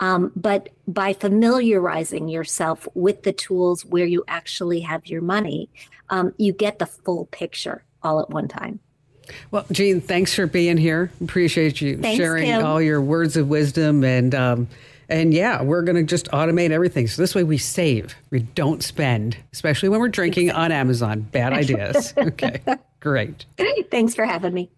Um, 0.00 0.32
but 0.34 0.70
by 0.88 1.12
familiarizing 1.12 2.28
yourself 2.28 2.88
with 2.94 3.22
the 3.22 3.32
tools 3.32 3.84
where 3.84 4.06
you 4.06 4.24
actually 4.26 4.80
have 4.80 5.06
your 5.06 5.20
money, 5.20 5.68
um, 6.08 6.34
you 6.38 6.52
get 6.52 6.78
the 6.78 6.86
full 6.86 7.26
picture 7.26 7.84
all 8.02 8.20
at 8.20 8.30
one 8.30 8.48
time. 8.48 8.80
Well, 9.50 9.66
Jean, 9.70 10.00
thanks 10.00 10.34
for 10.34 10.46
being 10.46 10.76
here. 10.76 11.12
Appreciate 11.22 11.80
you 11.80 11.98
thanks, 11.98 12.16
sharing 12.16 12.46
Kim. 12.46 12.64
all 12.64 12.80
your 12.80 13.00
words 13.00 13.36
of 13.36 13.48
wisdom 13.48 14.02
and 14.02 14.34
um, 14.34 14.68
and 15.08 15.34
yeah, 15.34 15.62
we're 15.62 15.82
going 15.82 15.96
to 15.96 16.04
just 16.04 16.26
automate 16.30 16.70
everything. 16.70 17.08
So 17.08 17.20
this 17.20 17.34
way 17.34 17.42
we 17.42 17.58
save, 17.58 18.14
we 18.30 18.40
don't 18.40 18.82
spend, 18.82 19.36
especially 19.52 19.88
when 19.88 20.00
we're 20.00 20.08
drinking 20.08 20.52
on 20.52 20.72
Amazon. 20.72 21.22
Bad 21.22 21.52
ideas. 21.52 22.14
Okay, 22.16 22.60
great. 23.00 23.44
Thanks 23.90 24.14
for 24.14 24.24
having 24.24 24.54
me. 24.54 24.70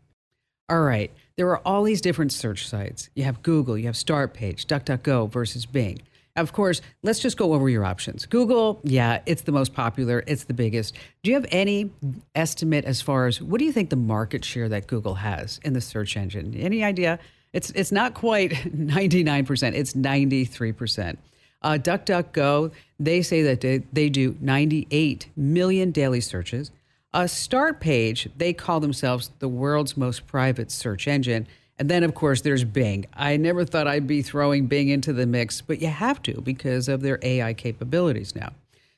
All 0.69 0.81
right. 0.81 1.11
There 1.37 1.49
are 1.49 1.59
all 1.59 1.83
these 1.83 2.01
different 2.01 2.33
search 2.33 2.67
sites. 2.67 3.09
You 3.15 3.25
have 3.25 3.43
Google, 3.43 3.79
you 3.79 3.87
have 3.87 3.95
Startpage, 3.95 4.67
DuckDuckGo 4.67 5.31
versus 5.31 5.67
Bing. 5.67 6.03
Of 6.35 6.53
course, 6.53 6.81
let's 7.03 7.19
just 7.19 7.37
go 7.37 7.53
over 7.53 7.69
your 7.69 7.85
options. 7.85 8.25
Google, 8.25 8.81
yeah, 8.85 9.21
it's 9.27 9.43
the 9.43 9.53
most 9.53 9.75
popular, 9.75 10.25
it's 10.27 10.45
the 10.45 10.55
biggest. 10.55 10.97
Do 11.23 11.31
you 11.31 11.35
have 11.37 11.47
any 11.51 11.91
estimate 12.35 12.87
as 12.87 13.03
far 13.03 13.27
as 13.27 13.43
what 13.43 13.59
do 13.59 13.67
you 13.67 13.73
think 13.73 13.91
the 13.91 13.97
market 13.97 14.45
share 14.45 14.69
that 14.71 14.87
Google 14.87 15.17
has 15.17 15.61
in 15.63 15.75
the 15.75 15.81
search 15.81 16.17
engine? 16.17 16.55
Any 16.55 16.85
idea? 16.85 17.19
It's 17.53 17.71
it's 17.73 17.93
not 17.93 18.15
quite 18.15 18.51
99%, 18.53 19.75
it's 19.75 19.93
93%. 19.93 21.17
Uh, 21.61 21.79
DuckDuckGo, 21.81 22.73
they 22.99 23.23
say 23.23 23.43
that 23.43 23.61
they, 23.61 23.79
they 23.93 24.09
do 24.09 24.37
98 24.41 25.29
million 25.37 25.91
daily 25.91 26.21
searches. 26.21 26.71
A 27.15 27.25
Startpage, 27.25 28.31
they 28.37 28.53
call 28.53 28.81
themselves 28.81 29.31
the 29.39 29.49
world's 29.49 29.97
most 29.97 30.27
private 30.27 30.71
search 30.71 31.07
engine. 31.07 31.47
And 31.79 31.91
then, 31.91 32.05
of 32.05 32.15
course, 32.15 32.41
there's 32.41 32.65
Bing. 32.65 33.07
I 33.13 33.37
never 33.37 33.65
thought 33.65 33.87
I'd 33.87 34.07
be 34.07 34.23
throwing 34.23 34.67
Bing 34.67 34.89
into 34.89 35.13
the 35.13 35.27
mix, 35.27 35.61
but 35.61 35.83
you 35.83 35.89
have 35.89 36.23
to 36.23 36.41
because 36.41 36.89
of 36.89 37.03
their 37.03 37.19
AI 37.23 37.55
capabilities 37.55 38.35
now. 38.35 38.53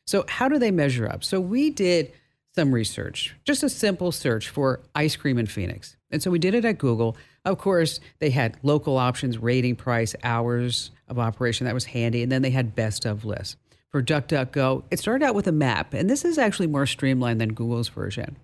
So, 0.06 0.24
how 0.28 0.48
do 0.48 0.58
they 0.58 0.70
measure 0.70 1.08
up? 1.08 1.24
So, 1.24 1.40
we 1.40 1.70
did 1.70 2.12
some 2.54 2.72
research, 2.72 3.34
just 3.44 3.62
a 3.64 3.68
simple 3.68 4.12
search 4.12 4.48
for 4.48 4.80
ice 4.94 5.16
cream 5.16 5.38
in 5.38 5.46
Phoenix. 5.46 5.96
And 6.10 6.22
so 6.22 6.30
we 6.30 6.38
did 6.38 6.54
it 6.54 6.64
at 6.64 6.78
Google. 6.78 7.16
Of 7.44 7.58
course, 7.58 7.98
they 8.20 8.30
had 8.30 8.56
local 8.62 8.96
options, 8.96 9.38
rating, 9.38 9.74
price, 9.74 10.14
hours 10.22 10.92
of 11.08 11.18
operation. 11.18 11.64
That 11.64 11.74
was 11.74 11.86
handy. 11.86 12.22
And 12.22 12.30
then 12.30 12.42
they 12.42 12.50
had 12.50 12.76
best 12.76 13.04
of 13.04 13.24
lists. 13.24 13.56
For 13.94 14.02
DuckDuckGo, 14.02 14.82
it 14.90 14.98
started 14.98 15.24
out 15.24 15.36
with 15.36 15.46
a 15.46 15.52
map, 15.52 15.94
and 15.94 16.10
this 16.10 16.24
is 16.24 16.36
actually 16.36 16.66
more 16.66 16.84
streamlined 16.84 17.40
than 17.40 17.52
Google's 17.52 17.88
version. 17.88 18.36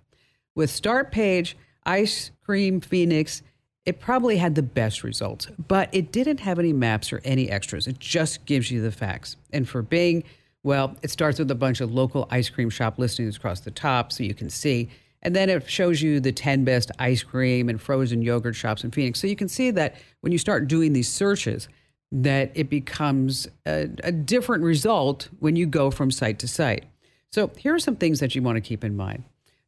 With 0.55 0.69
Startpage, 0.69 1.55
Ice 1.85 2.31
Cream 2.45 2.79
Phoenix, 2.79 3.41
it 3.85 3.99
probably 3.99 4.37
had 4.37 4.55
the 4.55 4.63
best 4.63 5.03
results, 5.03 5.47
but 5.67 5.89
it 5.91 6.09
didn't 6.09 6.39
have 6.39 6.57
any 6.57 6.71
maps 6.71 7.11
or 7.11 7.19
any 7.25 7.49
extras. 7.49 7.85
It 7.85 7.99
just 7.99 8.45
gives 8.45 8.71
you 8.71 8.81
the 8.81 8.93
facts. 8.93 9.35
And 9.51 9.67
for 9.67 9.81
Bing, 9.81 10.23
well, 10.63 10.95
it 11.01 11.11
starts 11.11 11.37
with 11.37 11.51
a 11.51 11.55
bunch 11.55 11.81
of 11.81 11.93
local 11.93 12.29
ice 12.31 12.49
cream 12.49 12.69
shop 12.69 12.97
listings 12.97 13.35
across 13.35 13.59
the 13.59 13.71
top 13.71 14.13
so 14.13 14.23
you 14.23 14.33
can 14.33 14.49
see. 14.49 14.89
And 15.21 15.35
then 15.35 15.49
it 15.49 15.69
shows 15.69 16.01
you 16.01 16.21
the 16.21 16.31
10 16.31 16.63
best 16.63 16.91
ice 16.97 17.23
cream 17.23 17.67
and 17.67 17.81
frozen 17.81 18.21
yogurt 18.21 18.55
shops 18.55 18.85
in 18.85 18.91
Phoenix. 18.91 19.19
So 19.19 19.27
you 19.27 19.35
can 19.35 19.49
see 19.49 19.69
that 19.71 19.95
when 20.21 20.31
you 20.31 20.37
start 20.37 20.69
doing 20.69 20.93
these 20.93 21.09
searches, 21.11 21.67
that 22.11 22.51
it 22.55 22.69
becomes 22.69 23.47
a, 23.65 23.89
a 24.03 24.11
different 24.11 24.63
result 24.63 25.29
when 25.39 25.55
you 25.55 25.65
go 25.65 25.91
from 25.91 26.11
site 26.11 26.39
to 26.39 26.47
site. 26.47 26.85
So 27.31 27.51
here 27.57 27.73
are 27.73 27.79
some 27.79 27.95
things 27.95 28.19
that 28.19 28.35
you 28.35 28.41
want 28.41 28.57
to 28.57 28.61
keep 28.61 28.83
in 28.83 28.95
mind. 28.95 29.23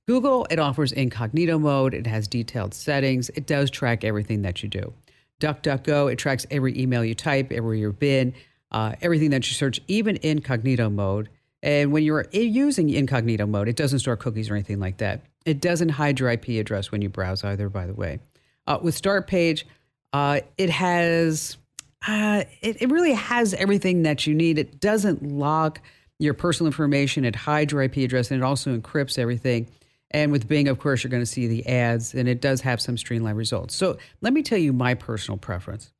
Google, 0.05 0.45
it 0.49 0.59
offers 0.59 0.91
incognito 0.91 1.57
mode, 1.57 1.93
it 1.93 2.05
has 2.07 2.27
detailed 2.27 2.73
settings, 2.73 3.29
it 3.29 3.45
does 3.45 3.71
track 3.71 4.03
everything 4.03 4.41
that 4.41 4.61
you 4.61 4.67
do. 4.67 4.93
DuckDuckGo, 5.39 6.11
it 6.11 6.17
tracks 6.17 6.45
every 6.51 6.77
email 6.77 7.05
you 7.05 7.15
type, 7.15 7.51
everywhere 7.51 7.75
you've 7.75 7.99
been, 7.99 8.33
uh, 8.71 8.95
everything 9.01 9.29
that 9.29 9.47
you 9.47 9.53
search, 9.53 9.79
even 9.87 10.17
incognito 10.21 10.89
mode. 10.89 11.29
And 11.61 11.93
when 11.93 12.03
you're 12.03 12.25
using 12.33 12.89
incognito 12.89 13.45
mode, 13.45 13.69
it 13.69 13.77
doesn't 13.77 13.99
store 13.99 14.17
cookies 14.17 14.49
or 14.49 14.55
anything 14.55 14.81
like 14.81 14.97
that. 14.97 15.21
It 15.45 15.61
doesn't 15.61 15.89
hide 15.89 16.19
your 16.19 16.29
IP 16.29 16.49
address 16.49 16.91
when 16.91 17.01
you 17.01 17.07
browse 17.07 17.43
either, 17.45 17.69
by 17.69 17.85
the 17.85 17.93
way. 17.93 18.19
Uh, 18.67 18.79
with 18.81 19.01
Startpage, 19.01 19.63
uh, 20.11 20.41
it 20.57 20.69
has 20.69 21.57
uh, 22.07 22.43
it, 22.61 22.81
it 22.81 22.91
really 22.91 23.13
has 23.13 23.53
everything 23.53 24.03
that 24.03 24.27
you 24.27 24.35
need. 24.35 24.57
It 24.57 24.79
doesn't 24.79 25.23
lock 25.23 25.81
your 26.19 26.33
personal 26.33 26.67
information. 26.67 27.25
It 27.25 27.35
hides 27.35 27.71
your 27.71 27.81
IP 27.81 27.97
address 27.97 28.31
and 28.31 28.41
it 28.41 28.43
also 28.43 28.77
encrypts 28.77 29.17
everything. 29.17 29.67
And 30.11 30.31
with 30.31 30.47
Bing, 30.47 30.67
of 30.67 30.77
course, 30.79 31.03
you're 31.03 31.09
going 31.09 31.23
to 31.23 31.27
see 31.27 31.47
the 31.47 31.65
ads, 31.65 32.13
and 32.13 32.29
it 32.29 32.39
does 32.39 32.61
have 32.61 32.79
some 32.79 32.97
streamlined 32.97 33.37
results. 33.37 33.75
So 33.75 33.97
let 34.21 34.31
me 34.31 34.43
tell 34.43 34.59
you 34.59 34.71
my 34.71 34.93
personal 34.93 35.39
preference. 35.39 35.91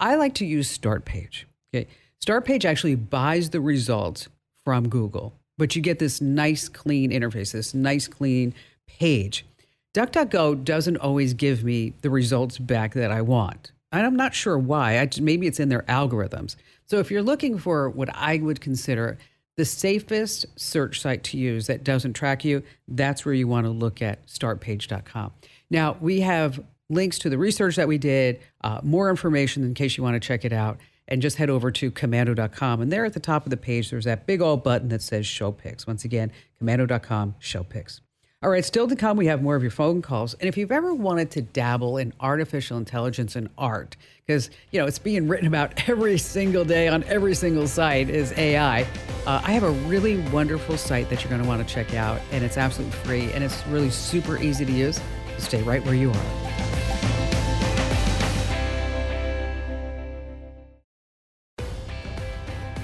I 0.00 0.16
like 0.16 0.34
to 0.34 0.44
use 0.44 0.76
Startpage. 0.76 1.44
Okay, 1.72 1.86
Startpage 2.20 2.64
actually 2.64 2.96
buys 2.96 3.50
the 3.50 3.60
results 3.60 4.28
from 4.64 4.88
Google, 4.88 5.32
but 5.58 5.76
you 5.76 5.82
get 5.82 6.00
this 6.00 6.20
nice, 6.20 6.68
clean 6.68 7.12
interface, 7.12 7.52
this 7.52 7.72
nice, 7.72 8.08
clean 8.08 8.52
page. 8.88 9.46
DuckDuckGo 9.94 10.64
doesn't 10.64 10.96
always 10.96 11.34
give 11.34 11.62
me 11.62 11.92
the 12.00 12.10
results 12.10 12.58
back 12.58 12.94
that 12.94 13.12
I 13.12 13.22
want. 13.22 13.70
And 13.92 14.06
I'm 14.06 14.16
not 14.16 14.34
sure 14.34 14.58
why. 14.58 14.98
I, 14.98 15.08
maybe 15.20 15.46
it's 15.46 15.60
in 15.60 15.68
their 15.68 15.82
algorithms. 15.82 16.56
So 16.86 16.98
if 16.98 17.10
you're 17.10 17.22
looking 17.22 17.58
for 17.58 17.90
what 17.90 18.08
I 18.14 18.38
would 18.38 18.60
consider 18.60 19.18
the 19.56 19.64
safest 19.64 20.46
search 20.56 21.00
site 21.00 21.22
to 21.24 21.36
use 21.36 21.66
that 21.66 21.84
doesn't 21.84 22.14
track 22.14 22.44
you, 22.44 22.62
that's 22.88 23.24
where 23.24 23.34
you 23.34 23.46
want 23.46 23.66
to 23.66 23.70
look 23.70 24.00
at 24.00 24.26
startpage.com. 24.26 25.32
Now, 25.70 25.96
we 26.00 26.20
have 26.20 26.60
links 26.88 27.18
to 27.20 27.30
the 27.30 27.38
research 27.38 27.76
that 27.76 27.88
we 27.88 27.98
did, 27.98 28.40
uh, 28.62 28.80
more 28.82 29.10
information 29.10 29.62
in 29.64 29.74
case 29.74 29.96
you 29.96 30.02
want 30.02 30.14
to 30.14 30.26
check 30.26 30.44
it 30.44 30.52
out, 30.52 30.78
and 31.08 31.20
just 31.20 31.36
head 31.36 31.50
over 31.50 31.70
to 31.70 31.90
komando.com. 31.90 32.80
And 32.80 32.92
there 32.92 33.04
at 33.04 33.12
the 33.12 33.20
top 33.20 33.44
of 33.44 33.50
the 33.50 33.56
page, 33.56 33.90
there's 33.90 34.04
that 34.04 34.26
big 34.26 34.40
old 34.40 34.62
button 34.62 34.88
that 34.88 35.02
says 35.02 35.26
Show 35.26 35.52
Picks. 35.52 35.86
Once 35.86 36.04
again, 36.04 36.32
komando.com, 36.60 37.34
Show 37.38 37.64
Picks. 37.64 38.00
All 38.42 38.50
right, 38.50 38.64
still 38.64 38.88
to 38.88 38.96
come, 38.96 39.16
we 39.16 39.26
have 39.26 39.40
more 39.40 39.54
of 39.54 39.62
your 39.62 39.70
phone 39.70 40.02
calls. 40.02 40.34
And 40.34 40.48
if 40.48 40.56
you've 40.56 40.72
ever 40.72 40.92
wanted 40.92 41.30
to 41.32 41.42
dabble 41.42 41.96
in 41.98 42.12
artificial 42.18 42.76
intelligence 42.76 43.36
and 43.36 43.48
art, 43.56 43.96
because 44.26 44.50
you 44.72 44.80
know 44.80 44.86
it's 44.86 44.98
being 44.98 45.28
written 45.28 45.46
about 45.46 45.88
every 45.88 46.18
single 46.18 46.64
day 46.64 46.88
on 46.88 47.04
every 47.04 47.36
single 47.36 47.68
site 47.68 48.10
is 48.10 48.32
AI. 48.32 48.82
Uh, 48.82 49.40
I 49.44 49.52
have 49.52 49.62
a 49.62 49.70
really 49.70 50.18
wonderful 50.30 50.76
site 50.76 51.08
that 51.10 51.22
you're 51.22 51.30
going 51.30 51.42
to 51.42 51.46
want 51.46 51.66
to 51.66 51.72
check 51.72 51.94
out, 51.94 52.20
and 52.32 52.42
it's 52.42 52.56
absolutely 52.56 52.96
free 52.98 53.32
and 53.32 53.44
it's 53.44 53.64
really 53.68 53.90
super 53.90 54.36
easy 54.38 54.64
to 54.64 54.72
use. 54.72 55.00
Stay 55.38 55.62
right 55.62 55.84
where 55.84 55.94
you 55.94 56.10
are. 56.10 56.81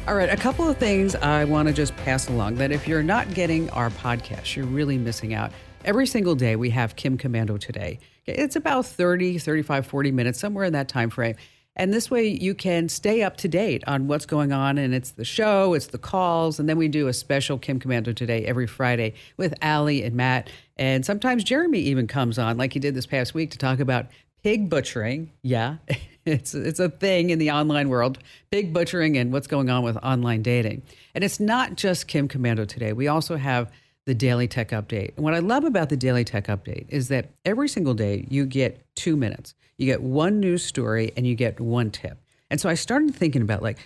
All 0.08 0.14
right, 0.14 0.30
a 0.30 0.38
couple 0.38 0.66
of 0.66 0.78
things 0.78 1.14
I 1.16 1.44
want 1.44 1.68
to 1.68 1.74
just 1.74 1.94
pass 1.98 2.30
along 2.30 2.54
that 2.54 2.72
if 2.72 2.88
you're 2.88 3.02
not 3.02 3.34
getting 3.34 3.68
our 3.68 3.90
podcast, 3.90 4.56
you're 4.56 4.64
really 4.64 4.96
missing 4.96 5.34
out. 5.34 5.52
Every 5.84 6.06
single 6.06 6.34
day 6.34 6.56
we 6.56 6.70
have 6.70 6.96
Kim 6.96 7.18
Komando 7.18 7.60
today. 7.60 7.98
It's 8.24 8.56
about 8.56 8.86
30, 8.86 9.36
35, 9.36 9.86
40 9.86 10.10
minutes, 10.12 10.40
somewhere 10.40 10.64
in 10.64 10.72
that 10.72 10.88
time 10.88 11.10
frame. 11.10 11.36
And 11.76 11.92
this 11.92 12.10
way 12.10 12.26
you 12.26 12.54
can 12.54 12.88
stay 12.88 13.22
up 13.22 13.36
to 13.36 13.48
date 13.48 13.84
on 13.86 14.06
what's 14.06 14.24
going 14.24 14.50
on. 14.50 14.78
And 14.78 14.94
it's 14.94 15.10
the 15.10 15.26
show, 15.26 15.74
it's 15.74 15.88
the 15.88 15.98
calls. 15.98 16.58
And 16.58 16.70
then 16.70 16.78
we 16.78 16.88
do 16.88 17.08
a 17.08 17.12
special 17.12 17.58
Kim 17.58 17.78
Komando 17.78 18.16
today 18.16 18.46
every 18.46 18.66
Friday 18.66 19.12
with 19.36 19.52
Allie 19.60 20.02
and 20.04 20.16
Matt. 20.16 20.48
And 20.78 21.04
sometimes 21.04 21.44
Jeremy 21.44 21.80
even 21.80 22.06
comes 22.06 22.38
on, 22.38 22.56
like 22.56 22.72
he 22.72 22.80
did 22.80 22.94
this 22.94 23.06
past 23.06 23.34
week, 23.34 23.50
to 23.50 23.58
talk 23.58 23.78
about 23.78 24.06
pig 24.42 24.68
butchering. 24.68 25.30
Yeah. 25.42 25.76
It's 26.24 26.54
it's 26.54 26.78
a 26.78 26.90
thing 26.90 27.30
in 27.30 27.38
the 27.38 27.52
online 27.52 27.88
world, 27.88 28.18
pig 28.50 28.74
butchering 28.74 29.16
and 29.16 29.32
what's 29.32 29.46
going 29.46 29.70
on 29.70 29.82
with 29.82 29.96
online 29.96 30.42
dating. 30.42 30.82
And 31.14 31.24
it's 31.24 31.40
not 31.40 31.76
just 31.76 32.06
Kim 32.06 32.28
Komando 32.28 32.68
today. 32.68 32.92
We 32.92 33.08
also 33.08 33.36
have 33.36 33.72
the 34.04 34.14
Daily 34.14 34.46
Tech 34.46 34.68
Update. 34.68 35.16
And 35.16 35.24
what 35.24 35.32
I 35.32 35.38
love 35.38 35.64
about 35.64 35.88
the 35.88 35.96
Daily 35.96 36.24
Tech 36.24 36.48
Update 36.48 36.84
is 36.90 37.08
that 37.08 37.30
every 37.46 37.66
single 37.66 37.94
day 37.94 38.26
you 38.28 38.44
get 38.44 38.84
2 38.96 39.16
minutes. 39.16 39.54
You 39.78 39.86
get 39.86 40.02
one 40.02 40.38
news 40.38 40.62
story 40.62 41.12
and 41.16 41.26
you 41.26 41.34
get 41.34 41.60
one 41.60 41.90
tip. 41.90 42.18
And 42.50 42.60
so 42.60 42.68
I 42.68 42.74
started 42.74 43.14
thinking 43.14 43.40
about 43.40 43.62
like 43.62 43.78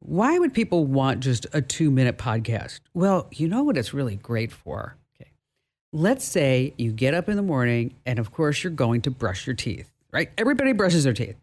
why 0.00 0.38
would 0.38 0.54
people 0.54 0.84
want 0.86 1.20
just 1.20 1.46
a 1.46 1.62
2-minute 1.62 2.18
podcast? 2.18 2.80
Well, 2.94 3.28
you 3.32 3.48
know 3.48 3.64
what 3.64 3.76
it's 3.76 3.94
really 3.94 4.16
great 4.16 4.52
for. 4.52 4.96
Okay. 5.18 5.30
Let's 5.92 6.24
say 6.24 6.74
you 6.76 6.92
get 6.92 7.14
up 7.14 7.28
in 7.28 7.36
the 7.36 7.42
morning 7.42 7.94
and 8.04 8.18
of 8.18 8.30
course 8.30 8.62
you're 8.62 8.72
going 8.72 9.02
to 9.02 9.10
brush 9.10 9.46
your 9.46 9.56
teeth, 9.56 9.90
right? 10.12 10.30
Everybody 10.38 10.72
brushes 10.72 11.04
their 11.04 11.12
teeth. 11.12 11.36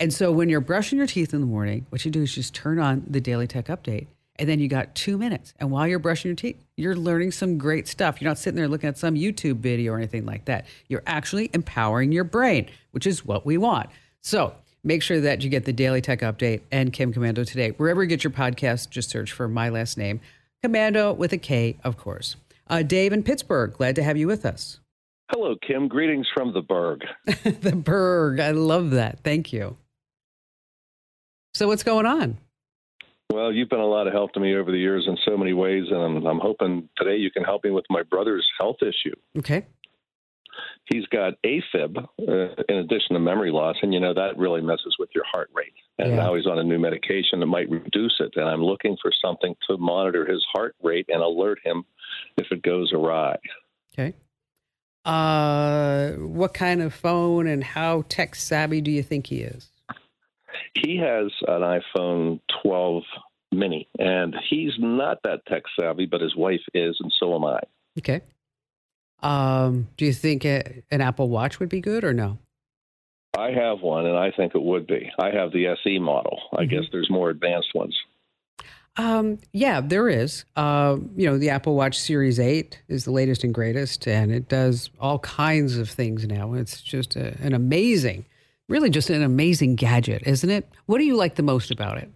And 0.00 0.12
so 0.12 0.30
when 0.30 0.48
you're 0.48 0.60
brushing 0.60 0.98
your 0.98 1.06
teeth 1.06 1.34
in 1.34 1.40
the 1.40 1.46
morning, 1.46 1.86
what 1.90 2.04
you 2.04 2.10
do 2.10 2.22
is 2.22 2.34
just 2.34 2.54
turn 2.54 2.78
on 2.78 3.04
the 3.08 3.20
Daily 3.20 3.46
Tech 3.46 3.66
Update. 3.66 4.06
And 4.36 4.48
then 4.48 4.60
you 4.60 4.68
got 4.68 4.94
two 4.94 5.18
minutes. 5.18 5.52
And 5.58 5.72
while 5.72 5.88
you're 5.88 5.98
brushing 5.98 6.28
your 6.28 6.36
teeth, 6.36 6.62
you're 6.76 6.94
learning 6.94 7.32
some 7.32 7.58
great 7.58 7.88
stuff. 7.88 8.20
You're 8.20 8.30
not 8.30 8.38
sitting 8.38 8.56
there 8.56 8.68
looking 8.68 8.88
at 8.88 8.96
some 8.96 9.16
YouTube 9.16 9.56
video 9.56 9.94
or 9.94 9.96
anything 9.96 10.24
like 10.24 10.44
that. 10.44 10.66
You're 10.88 11.02
actually 11.08 11.50
empowering 11.52 12.12
your 12.12 12.22
brain, 12.22 12.68
which 12.92 13.06
is 13.06 13.24
what 13.24 13.44
we 13.44 13.58
want. 13.58 13.90
So 14.20 14.54
make 14.84 15.02
sure 15.02 15.20
that 15.20 15.42
you 15.42 15.50
get 15.50 15.64
the 15.64 15.72
Daily 15.72 16.00
Tech 16.00 16.20
Update 16.20 16.60
and 16.70 16.92
Kim 16.92 17.12
Komando 17.12 17.44
today. 17.44 17.70
Wherever 17.70 18.00
you 18.02 18.08
get 18.08 18.22
your 18.22 18.30
podcast, 18.30 18.90
just 18.90 19.10
search 19.10 19.32
for 19.32 19.48
my 19.48 19.68
last 19.70 19.98
name, 19.98 20.20
Komando 20.64 21.16
with 21.16 21.32
a 21.32 21.38
K, 21.38 21.76
of 21.82 21.96
course. 21.96 22.36
Uh, 22.68 22.82
Dave 22.82 23.12
in 23.12 23.24
Pittsburgh, 23.24 23.72
glad 23.72 23.96
to 23.96 24.04
have 24.04 24.16
you 24.16 24.28
with 24.28 24.46
us. 24.46 24.78
Hello, 25.30 25.56
Kim. 25.66 25.88
Greetings 25.88 26.26
from 26.34 26.52
the 26.52 26.62
Burgh. 26.62 27.04
the 27.26 27.76
Burgh. 27.76 28.40
I 28.40 28.52
love 28.52 28.92
that. 28.92 29.20
Thank 29.22 29.52
you. 29.52 29.76
So 31.54 31.66
what's 31.66 31.82
going 31.82 32.06
on? 32.06 32.38
Well, 33.30 33.52
you've 33.52 33.68
been 33.68 33.80
a 33.80 33.86
lot 33.86 34.06
of 34.06 34.14
help 34.14 34.32
to 34.32 34.40
me 34.40 34.56
over 34.56 34.70
the 34.70 34.78
years 34.78 35.04
in 35.06 35.18
so 35.26 35.36
many 35.36 35.52
ways, 35.52 35.84
and 35.90 35.98
I'm, 35.98 36.26
I'm 36.26 36.38
hoping 36.38 36.88
today 36.96 37.16
you 37.16 37.30
can 37.30 37.44
help 37.44 37.62
me 37.62 37.70
with 37.70 37.84
my 37.90 38.02
brother's 38.02 38.46
health 38.58 38.78
issue. 38.80 39.14
Okay. 39.36 39.66
He's 40.86 41.04
got 41.06 41.34
AFib 41.44 41.98
uh, 41.98 42.62
in 42.68 42.76
addition 42.76 43.12
to 43.14 43.20
memory 43.20 43.50
loss, 43.50 43.76
and 43.82 43.92
you 43.92 44.00
know 44.00 44.14
that 44.14 44.38
really 44.38 44.62
messes 44.62 44.96
with 44.98 45.10
your 45.14 45.24
heart 45.30 45.50
rate. 45.52 45.74
And 45.98 46.10
yeah. 46.10 46.16
now 46.16 46.34
he's 46.34 46.46
on 46.46 46.58
a 46.58 46.64
new 46.64 46.78
medication 46.78 47.40
that 47.40 47.46
might 47.46 47.68
reduce 47.68 48.16
it. 48.20 48.32
And 48.36 48.46
I'm 48.48 48.62
looking 48.62 48.96
for 49.00 49.12
something 49.22 49.54
to 49.68 49.76
monitor 49.76 50.24
his 50.24 50.44
heart 50.52 50.74
rate 50.82 51.06
and 51.08 51.22
alert 51.22 51.58
him 51.62 51.84
if 52.38 52.46
it 52.50 52.62
goes 52.62 52.92
awry. 52.94 53.36
Okay. 53.92 54.14
Uh, 55.08 56.10
what 56.18 56.52
kind 56.52 56.82
of 56.82 56.92
phone 56.92 57.46
and 57.46 57.64
how 57.64 58.04
tech 58.10 58.34
savvy 58.34 58.82
do 58.82 58.90
you 58.90 59.02
think 59.02 59.26
he 59.26 59.38
is? 59.40 59.70
He 60.74 60.98
has 60.98 61.32
an 61.46 61.62
iPhone 61.62 62.40
12 62.62 63.04
mini, 63.50 63.88
and 63.98 64.36
he's 64.50 64.72
not 64.78 65.18
that 65.24 65.46
tech 65.46 65.62
savvy, 65.80 66.04
but 66.04 66.20
his 66.20 66.36
wife 66.36 66.60
is, 66.74 66.98
and 67.00 67.10
so 67.18 67.34
am 67.34 67.46
I. 67.46 67.60
Okay. 67.98 68.20
Um, 69.22 69.88
do 69.96 70.04
you 70.04 70.12
think 70.12 70.44
a, 70.44 70.82
an 70.90 71.00
Apple 71.00 71.30
Watch 71.30 71.58
would 71.58 71.70
be 71.70 71.80
good 71.80 72.04
or 72.04 72.12
no? 72.12 72.38
I 73.36 73.50
have 73.52 73.80
one, 73.80 74.04
and 74.04 74.16
I 74.16 74.30
think 74.30 74.54
it 74.54 74.62
would 74.62 74.86
be. 74.86 75.10
I 75.18 75.30
have 75.30 75.52
the 75.52 75.68
SE 75.68 75.98
model. 75.98 76.38
I 76.52 76.64
mm-hmm. 76.64 76.70
guess 76.70 76.84
there's 76.92 77.08
more 77.08 77.30
advanced 77.30 77.74
ones. 77.74 77.96
Um, 78.98 79.38
yeah, 79.52 79.80
there 79.80 80.08
is. 80.08 80.44
Uh, 80.56 80.98
you 81.16 81.26
know, 81.26 81.38
the 81.38 81.50
Apple 81.50 81.76
Watch 81.76 81.98
Series 81.98 82.40
8 82.40 82.82
is 82.88 83.04
the 83.04 83.12
latest 83.12 83.44
and 83.44 83.54
greatest, 83.54 84.08
and 84.08 84.32
it 84.32 84.48
does 84.48 84.90
all 85.00 85.20
kinds 85.20 85.78
of 85.78 85.88
things 85.88 86.26
now. 86.26 86.54
It's 86.54 86.82
just 86.82 87.14
a, 87.14 87.36
an 87.40 87.54
amazing, 87.54 88.26
really 88.68 88.90
just 88.90 89.08
an 89.08 89.22
amazing 89.22 89.76
gadget, 89.76 90.24
isn't 90.26 90.50
it? 90.50 90.68
What 90.86 90.98
do 90.98 91.04
you 91.04 91.16
like 91.16 91.36
the 91.36 91.44
most 91.44 91.70
about 91.70 91.98
it? 91.98 92.10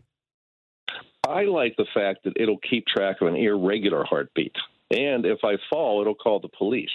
I 1.26 1.44
like 1.44 1.76
the 1.76 1.86
fact 1.94 2.24
that 2.24 2.32
it'll 2.34 2.58
keep 2.58 2.86
track 2.86 3.20
of 3.20 3.28
an 3.28 3.36
irregular 3.36 4.04
heartbeat. 4.04 4.56
And 4.90 5.24
if 5.24 5.38
I 5.44 5.56
fall, 5.70 6.00
it'll 6.00 6.16
call 6.16 6.40
the 6.40 6.48
police. 6.48 6.90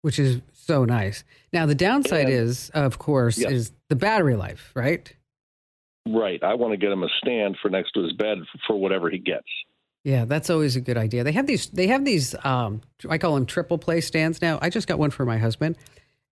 Which 0.00 0.18
is 0.18 0.40
so 0.52 0.86
nice. 0.86 1.24
Now, 1.52 1.66
the 1.66 1.74
downside 1.74 2.26
and, 2.26 2.34
is, 2.34 2.70
of 2.70 2.98
course, 2.98 3.38
yes. 3.38 3.52
is 3.52 3.72
the 3.90 3.96
battery 3.96 4.34
life, 4.34 4.72
right? 4.74 5.14
Right. 6.06 6.42
I 6.42 6.54
want 6.54 6.72
to 6.72 6.76
get 6.76 6.92
him 6.92 7.02
a 7.02 7.08
stand 7.18 7.56
for 7.60 7.70
next 7.70 7.92
to 7.92 8.02
his 8.02 8.12
bed 8.12 8.38
for 8.66 8.76
whatever 8.76 9.08
he 9.08 9.18
gets. 9.18 9.46
Yeah, 10.04 10.26
that's 10.26 10.50
always 10.50 10.76
a 10.76 10.82
good 10.82 10.98
idea. 10.98 11.24
They 11.24 11.32
have 11.32 11.46
these. 11.46 11.66
They 11.68 11.86
have 11.86 12.04
these. 12.04 12.34
Um, 12.44 12.82
I 13.08 13.16
call 13.16 13.34
them 13.34 13.46
triple 13.46 13.78
play 13.78 14.02
stands 14.02 14.42
now. 14.42 14.58
I 14.60 14.68
just 14.68 14.86
got 14.86 14.98
one 14.98 15.10
for 15.10 15.24
my 15.24 15.38
husband, 15.38 15.78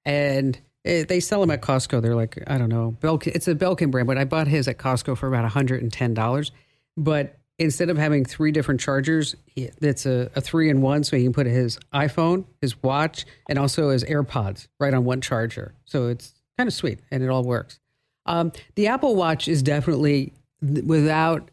and 0.05 0.61
it, 0.85 1.09
they 1.09 1.21
sell 1.21 1.41
them 1.41 1.51
at 1.51 1.63
Costco. 1.63 2.03
They're 2.03 2.15
like 2.15 2.43
I 2.47 2.59
don't 2.59 2.69
know, 2.69 2.97
Belkin, 3.01 3.35
it's 3.35 3.49
a 3.49 3.55
Belkin 3.55 3.91
brand, 3.91 4.07
but 4.07 4.19
I 4.19 4.25
bought 4.25 4.47
his 4.47 4.69
at 4.69 4.77
Costco 4.77 5.17
for 5.17 5.27
about 5.27 5.51
hundred 5.51 5.83
and 5.83 5.91
ten 5.91 6.13
dollars. 6.13 6.53
But 6.99 7.39
instead 7.59 7.89
of 7.89 7.97
having 7.97 8.27
three 8.27 8.53
different 8.53 8.81
chargers, 8.81 9.37
it's 9.57 10.05
a, 10.05 10.31
a 10.35 10.43
three 10.43 10.69
in 10.69 10.83
one, 10.83 11.05
so 11.05 11.17
he 11.17 11.23
can 11.23 11.33
put 11.33 11.47
his 11.47 11.79
iPhone, 11.95 12.45
his 12.61 12.83
watch, 12.83 13.25
and 13.49 13.59
also 13.59 13.89
his 13.89 14.05
AirPods 14.05 14.69
right 14.79 14.93
on 14.93 15.05
one 15.05 15.23
charger. 15.23 15.75
So 15.87 16.09
it's 16.09 16.35
kind 16.59 16.69
of 16.69 16.75
sweet, 16.75 17.01
and 17.11 17.23
it 17.23 17.29
all 17.29 17.45
works. 17.45 17.79
Um, 18.27 18.53
the 18.75 18.87
Apple 18.89 19.17
Watch 19.17 19.49
is 19.49 19.63
definitely, 19.63 20.33
without 20.61 21.51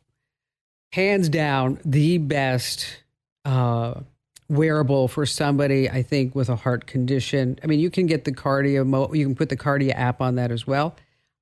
hands 0.92 1.30
down, 1.30 1.80
the 1.84 2.18
best 2.18 3.04
uh, 3.46 3.96
wearable 4.50 5.08
for 5.08 5.26
somebody, 5.26 5.90
I 5.90 6.04
think, 6.04 6.36
with 6.36 6.50
a 6.50 6.56
heart 6.56 6.88
condition. 6.88 7.60
I 7.64 7.68
mean, 7.68 7.80
you 7.80 7.90
can 7.90 8.06
get 8.06 8.26
the 8.26 8.32
cardio, 8.32 9.16
you 9.16 9.26
can 9.26 9.36
put 9.36 9.50
the 9.50 9.58
cardio 9.58 9.94
app 9.96 10.22
on 10.22 10.36
that 10.36 10.52
as 10.52 10.66
well, 10.66 10.96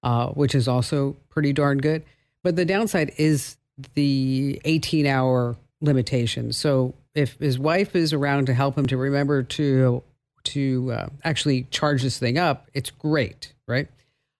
uh, 0.03 0.27
which 0.29 0.55
is 0.55 0.67
also 0.67 1.15
pretty 1.29 1.53
darn 1.53 1.79
good. 1.79 2.03
But 2.43 2.55
the 2.55 2.65
downside 2.65 3.13
is 3.17 3.57
the 3.93 4.61
18 4.65 5.05
hour 5.05 5.55
limitation. 5.81 6.53
So 6.53 6.93
if 7.13 7.37
his 7.39 7.59
wife 7.59 7.95
is 7.95 8.13
around 8.13 8.45
to 8.47 8.53
help 8.53 8.77
him 8.77 8.85
to 8.87 8.97
remember 8.97 9.43
to 9.43 10.03
to 10.43 10.91
uh, 10.93 11.07
actually 11.25 11.63
charge 11.71 12.03
this 12.03 12.17
thing 12.17 12.37
up, 12.37 12.69
it's 12.73 12.89
great, 12.89 13.53
right? 13.67 13.89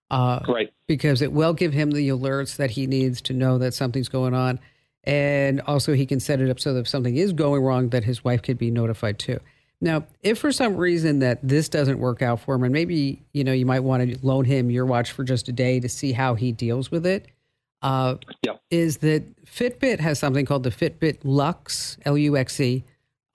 Uh, 0.10 0.39
right. 0.48 0.74
Because 0.88 1.22
it 1.22 1.32
will 1.32 1.54
give 1.54 1.74
him 1.74 1.91
the 1.91 2.10
alerts 2.10 2.56
that 2.58 2.72
he 2.72 2.88
needs 2.88 3.22
to 3.22 3.34
know 3.34 3.58
that 3.58 3.74
something's 3.74 4.10
going 4.10 4.34
on. 4.34 4.60
And 5.04 5.62
also, 5.62 5.93
he 5.93 6.06
can 6.06 6.20
set 6.20 6.41
it 6.41 6.50
up 6.50 6.60
so 6.60 6.74
that 6.74 6.82
if 6.82 6.88
something 6.88 7.15
is 7.15 7.32
going 7.34 7.63
wrong, 7.63 7.89
that 7.89 8.04
his 8.04 8.24
wife 8.24 8.41
could 8.41 8.58
be 8.58 8.72
notified 8.72 9.20
too. 9.20 9.39
Now, 9.80 10.06
if 10.22 10.39
for 10.39 10.52
some 10.52 10.76
reason 10.76 11.20
that 11.20 11.39
this 11.48 11.70
doesn't 11.70 12.00
work 12.00 12.22
out 12.22 12.41
for 12.41 12.56
him, 12.56 12.63
and 12.63 12.74
maybe 12.74 13.22
you 13.32 13.43
know 13.43 13.54
you 13.54 13.65
might 13.65 13.82
want 13.82 14.10
to 14.10 14.26
loan 14.26 14.43
him 14.43 14.72
your 14.72 14.86
watch 14.86 15.12
for 15.12 15.24
just 15.24 15.48
a 15.48 15.52
day 15.52 15.80
to 15.80 15.88
see 15.88 16.12
how 16.12 16.34
he 16.36 16.52
deals 16.52 16.89
with 16.91 17.06
it, 17.06 17.28
uh, 17.82 18.15
yeah. 18.41 18.54
is 18.70 18.98
that 18.98 19.46
Fitbit 19.46 20.00
has 20.00 20.20
something 20.20 20.46
called 20.46 20.63
the 20.63 20.72
Fitbit 20.72 21.20
Luxe 21.24 21.98
L 22.06 22.17
U 22.17 22.36
X 22.36 22.60
E 22.60 22.84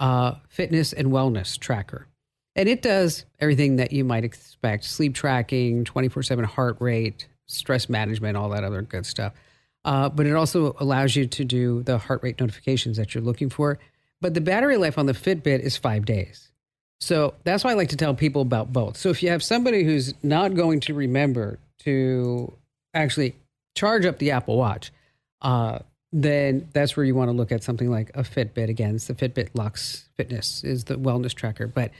uh, 0.00 0.34
fitness 0.48 0.92
and 0.92 1.08
wellness 1.08 1.58
tracker. 1.58 2.06
And 2.54 2.68
it 2.68 2.82
does 2.82 3.24
everything 3.40 3.76
that 3.76 3.92
you 3.92 4.04
might 4.04 4.24
expect 4.24 4.84
sleep 4.84 5.14
tracking, 5.14 5.84
24 5.84 6.22
7 6.22 6.44
heart 6.44 6.76
rate, 6.80 7.26
stress 7.46 7.88
management, 7.88 8.36
all 8.36 8.50
that 8.50 8.64
other 8.64 8.82
good 8.82 9.06
stuff. 9.06 9.32
Uh, 9.84 10.08
but 10.08 10.26
it 10.26 10.34
also 10.34 10.76
allows 10.78 11.16
you 11.16 11.26
to 11.26 11.44
do 11.44 11.82
the 11.82 11.98
heart 11.98 12.22
rate 12.22 12.38
notifications 12.38 12.96
that 12.96 13.14
you're 13.14 13.24
looking 13.24 13.50
for. 13.50 13.78
But 14.20 14.34
the 14.34 14.40
battery 14.40 14.76
life 14.76 14.98
on 14.98 15.06
the 15.06 15.12
Fitbit 15.12 15.60
is 15.60 15.76
five 15.76 16.04
days. 16.04 16.52
So 17.00 17.34
that's 17.42 17.64
why 17.64 17.72
I 17.72 17.74
like 17.74 17.88
to 17.88 17.96
tell 17.96 18.14
people 18.14 18.42
about 18.42 18.72
both. 18.72 18.96
So 18.96 19.08
if 19.08 19.22
you 19.22 19.30
have 19.30 19.42
somebody 19.42 19.82
who's 19.82 20.14
not 20.22 20.54
going 20.54 20.78
to 20.80 20.94
remember 20.94 21.58
to 21.80 22.52
actually 22.94 23.34
charge 23.74 24.06
up 24.06 24.18
the 24.18 24.30
Apple 24.30 24.56
Watch, 24.56 24.92
uh, 25.40 25.80
then 26.12 26.68
that's 26.72 26.96
where 26.96 27.04
you 27.04 27.16
want 27.16 27.28
to 27.28 27.32
look 27.32 27.50
at 27.50 27.64
something 27.64 27.90
like 27.90 28.10
a 28.14 28.22
Fitbit. 28.22 28.68
Again, 28.68 28.94
it's 28.94 29.08
the 29.08 29.14
Fitbit 29.14 29.48
Luxe 29.54 30.08
Fitness 30.16 30.62
is 30.62 30.84
the 30.84 30.94
wellness 30.94 31.34
tracker. 31.34 31.66
But 31.66 31.90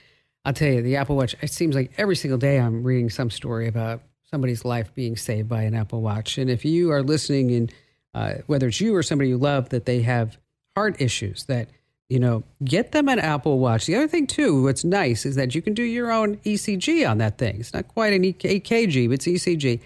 I'll 0.44 0.52
tell 0.52 0.72
you, 0.72 0.82
the 0.82 0.96
Apple 0.96 1.16
Watch, 1.16 1.36
it 1.40 1.52
seems 1.52 1.74
like 1.74 1.92
every 1.98 2.16
single 2.16 2.38
day 2.38 2.58
I'm 2.58 2.82
reading 2.82 3.10
some 3.10 3.30
story 3.30 3.68
about 3.68 4.02
somebody's 4.24 4.64
life 4.64 4.92
being 4.94 5.16
saved 5.16 5.48
by 5.48 5.62
an 5.62 5.74
Apple 5.74 6.00
Watch. 6.00 6.38
And 6.38 6.50
if 6.50 6.64
you 6.64 6.90
are 6.90 7.02
listening 7.02 7.52
and 7.52 7.72
uh, 8.14 8.34
whether 8.46 8.68
it's 8.68 8.80
you 8.80 8.94
or 8.94 9.02
somebody 9.02 9.28
you 9.28 9.38
love 9.38 9.68
that 9.68 9.86
they 9.86 10.02
have 10.02 10.38
heart 10.74 11.00
issues 11.00 11.44
that, 11.44 11.68
you 12.08 12.18
know, 12.18 12.42
get 12.64 12.92
them 12.92 13.08
an 13.08 13.18
Apple 13.18 13.58
Watch. 13.58 13.86
The 13.86 13.94
other 13.94 14.08
thing 14.08 14.26
too, 14.26 14.64
what's 14.64 14.84
nice 14.84 15.24
is 15.24 15.36
that 15.36 15.54
you 15.54 15.62
can 15.62 15.74
do 15.74 15.82
your 15.82 16.10
own 16.10 16.38
ECG 16.38 17.08
on 17.08 17.18
that 17.18 17.38
thing. 17.38 17.60
It's 17.60 17.72
not 17.72 17.88
quite 17.88 18.12
an 18.12 18.22
EKG, 18.22 19.08
but 19.08 19.14
it's 19.14 19.26
ECG. 19.26 19.80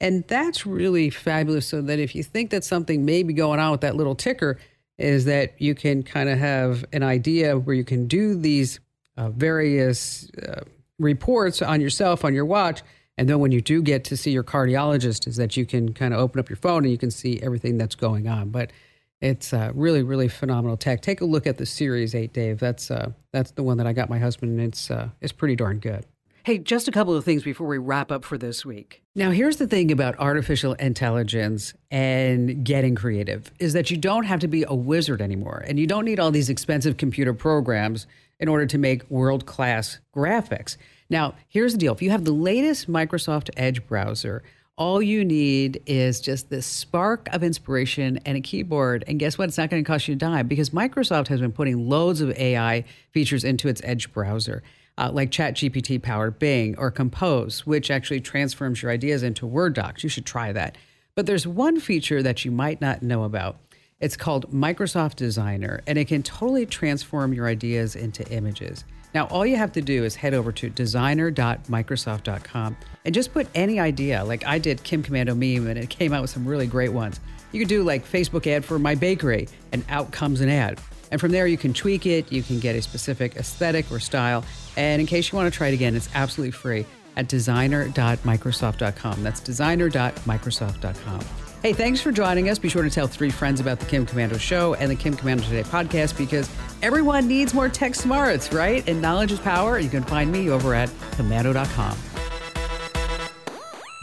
And 0.00 0.24
that's 0.26 0.66
really 0.66 1.10
fabulous. 1.10 1.66
So 1.66 1.80
that 1.80 1.98
if 1.98 2.14
you 2.14 2.22
think 2.22 2.50
that 2.50 2.64
something 2.64 3.04
may 3.04 3.22
be 3.22 3.32
going 3.32 3.60
on 3.60 3.70
with 3.70 3.80
that 3.80 3.96
little 3.96 4.14
ticker, 4.14 4.58
is 4.98 5.24
that 5.24 5.60
you 5.60 5.74
can 5.74 6.02
kind 6.02 6.28
of 6.28 6.38
have 6.38 6.84
an 6.92 7.02
idea 7.02 7.58
where 7.58 7.74
you 7.74 7.84
can 7.84 8.06
do 8.06 8.34
these 8.34 8.78
uh, 9.16 9.30
various 9.30 10.30
uh, 10.30 10.62
reports 10.98 11.62
on 11.62 11.80
yourself 11.80 12.24
on 12.24 12.34
your 12.34 12.44
watch. 12.44 12.82
And 13.18 13.28
then 13.28 13.40
when 13.40 13.52
you 13.52 13.60
do 13.60 13.82
get 13.82 14.04
to 14.04 14.16
see 14.16 14.30
your 14.30 14.44
cardiologist, 14.44 15.26
is 15.26 15.36
that 15.36 15.56
you 15.56 15.66
can 15.66 15.92
kind 15.92 16.14
of 16.14 16.20
open 16.20 16.40
up 16.40 16.48
your 16.48 16.56
phone 16.56 16.84
and 16.84 16.90
you 16.90 16.98
can 16.98 17.10
see 17.10 17.40
everything 17.42 17.76
that's 17.76 17.94
going 17.94 18.26
on. 18.26 18.50
But 18.50 18.72
it's 19.20 19.52
uh, 19.52 19.70
really, 19.74 20.02
really 20.02 20.28
phenomenal 20.28 20.76
tech. 20.76 21.00
Take 21.00 21.20
a 21.20 21.24
look 21.24 21.46
at 21.46 21.56
the 21.56 21.66
Series 21.66 22.14
8, 22.14 22.32
Dave. 22.32 22.58
That's 22.58 22.90
uh, 22.90 23.12
that's 23.32 23.52
the 23.52 23.62
one 23.62 23.78
that 23.78 23.86
I 23.86 23.92
got 23.92 24.10
my 24.10 24.18
husband, 24.18 24.58
and 24.58 24.68
it's 24.68 24.90
uh, 24.90 25.08
it's 25.20 25.32
pretty 25.32 25.56
darn 25.56 25.78
good. 25.78 26.04
Hey, 26.44 26.58
just 26.58 26.88
a 26.88 26.90
couple 26.90 27.14
of 27.14 27.24
things 27.24 27.44
before 27.44 27.68
we 27.68 27.78
wrap 27.78 28.10
up 28.10 28.24
for 28.24 28.36
this 28.36 28.64
week. 28.64 29.00
Now, 29.14 29.30
here's 29.30 29.58
the 29.58 29.68
thing 29.68 29.92
about 29.92 30.18
artificial 30.18 30.72
intelligence 30.74 31.72
and 31.88 32.64
getting 32.64 32.96
creative 32.96 33.52
is 33.60 33.74
that 33.74 33.92
you 33.92 33.96
don't 33.96 34.24
have 34.24 34.40
to 34.40 34.48
be 34.48 34.64
a 34.66 34.74
wizard 34.74 35.22
anymore, 35.22 35.62
and 35.68 35.78
you 35.78 35.86
don't 35.86 36.04
need 36.04 36.18
all 36.18 36.32
these 36.32 36.50
expensive 36.50 36.96
computer 36.96 37.32
programs 37.32 38.08
in 38.42 38.48
order 38.48 38.66
to 38.66 38.76
make 38.76 39.08
world 39.08 39.46
class 39.46 40.00
graphics. 40.14 40.76
Now, 41.08 41.34
here's 41.48 41.72
the 41.72 41.78
deal 41.78 41.94
if 41.94 42.02
you 42.02 42.10
have 42.10 42.24
the 42.24 42.32
latest 42.32 42.90
Microsoft 42.90 43.48
Edge 43.56 43.86
browser, 43.86 44.42
all 44.76 45.00
you 45.00 45.24
need 45.24 45.80
is 45.86 46.20
just 46.20 46.50
this 46.50 46.66
spark 46.66 47.28
of 47.32 47.44
inspiration 47.44 48.18
and 48.26 48.36
a 48.36 48.40
keyboard. 48.40 49.04
And 49.06 49.20
guess 49.20 49.38
what? 49.38 49.48
It's 49.48 49.58
not 49.58 49.70
going 49.70 49.84
to 49.84 49.86
cost 49.86 50.08
you 50.08 50.14
a 50.14 50.16
dime 50.16 50.48
because 50.48 50.70
Microsoft 50.70 51.28
has 51.28 51.40
been 51.40 51.52
putting 51.52 51.88
loads 51.88 52.20
of 52.20 52.36
AI 52.36 52.84
features 53.12 53.44
into 53.44 53.68
its 53.68 53.80
Edge 53.84 54.12
browser. 54.12 54.62
Uh, 54.98 55.10
like 55.10 55.30
ChatGPT 55.30 56.02
powered 56.02 56.38
Bing 56.38 56.76
or 56.76 56.90
Compose, 56.90 57.64
which 57.64 57.90
actually 57.90 58.20
transforms 58.20 58.82
your 58.82 58.90
ideas 58.90 59.22
into 59.22 59.46
Word 59.46 59.72
docs. 59.72 60.02
You 60.02 60.10
should 60.10 60.26
try 60.26 60.52
that. 60.52 60.76
But 61.14 61.26
there's 61.26 61.46
one 61.46 61.80
feature 61.80 62.22
that 62.22 62.44
you 62.44 62.50
might 62.50 62.80
not 62.80 63.02
know 63.02 63.24
about. 63.24 63.56
It's 64.02 64.16
called 64.16 64.50
Microsoft 64.50 65.14
Designer, 65.14 65.80
and 65.86 65.96
it 65.96 66.08
can 66.08 66.24
totally 66.24 66.66
transform 66.66 67.32
your 67.32 67.46
ideas 67.46 67.94
into 67.94 68.28
images. 68.32 68.84
Now, 69.14 69.28
all 69.28 69.46
you 69.46 69.54
have 69.56 69.70
to 69.72 69.80
do 69.80 70.02
is 70.02 70.16
head 70.16 70.34
over 70.34 70.50
to 70.50 70.68
designer.microsoft.com 70.68 72.76
and 73.04 73.14
just 73.14 73.32
put 73.32 73.46
any 73.54 73.78
idea. 73.78 74.24
Like 74.24 74.44
I 74.44 74.58
did 74.58 74.82
Kim 74.82 75.04
Komando 75.04 75.36
meme, 75.36 75.68
and 75.68 75.78
it 75.78 75.88
came 75.88 76.12
out 76.12 76.20
with 76.20 76.30
some 76.30 76.44
really 76.44 76.66
great 76.66 76.92
ones. 76.92 77.20
You 77.52 77.60
could 77.60 77.68
do 77.68 77.84
like 77.84 78.04
Facebook 78.04 78.44
ad 78.48 78.64
for 78.64 78.80
my 78.80 78.96
bakery, 78.96 79.46
and 79.70 79.84
out 79.88 80.10
comes 80.10 80.40
an 80.40 80.48
ad. 80.48 80.80
And 81.12 81.20
from 81.20 81.30
there, 81.30 81.46
you 81.46 81.56
can 81.56 81.72
tweak 81.72 82.04
it, 82.04 82.32
you 82.32 82.42
can 82.42 82.58
get 82.58 82.74
a 82.74 82.82
specific 82.82 83.36
aesthetic 83.36 83.88
or 83.92 84.00
style. 84.00 84.44
And 84.76 85.00
in 85.00 85.06
case 85.06 85.30
you 85.30 85.36
want 85.36 85.52
to 85.52 85.56
try 85.56 85.68
it 85.68 85.74
again, 85.74 85.94
it's 85.94 86.08
absolutely 86.12 86.50
free 86.50 86.86
at 87.16 87.28
designer.microsoft.com. 87.28 89.22
That's 89.22 89.38
designer.microsoft.com. 89.38 91.20
Hey, 91.62 91.72
thanks 91.72 92.00
for 92.00 92.10
joining 92.10 92.48
us. 92.48 92.58
Be 92.58 92.68
sure 92.68 92.82
to 92.82 92.90
tell 92.90 93.06
three 93.06 93.30
friends 93.30 93.60
about 93.60 93.78
the 93.78 93.86
Kim 93.86 94.04
Komando 94.04 94.36
Show 94.36 94.74
and 94.74 94.90
the 94.90 94.96
Kim 94.96 95.14
Komando 95.14 95.44
Today 95.44 95.62
podcast 95.62 96.18
because 96.18 96.50
everyone 96.82 97.28
needs 97.28 97.54
more 97.54 97.68
tech 97.68 97.94
smarts, 97.94 98.52
right? 98.52 98.86
And 98.88 99.00
knowledge 99.00 99.30
is 99.30 99.38
power. 99.38 99.78
You 99.78 99.88
can 99.88 100.02
find 100.02 100.32
me 100.32 100.50
over 100.50 100.74
at 100.74 100.88
komando.com. 101.12 101.96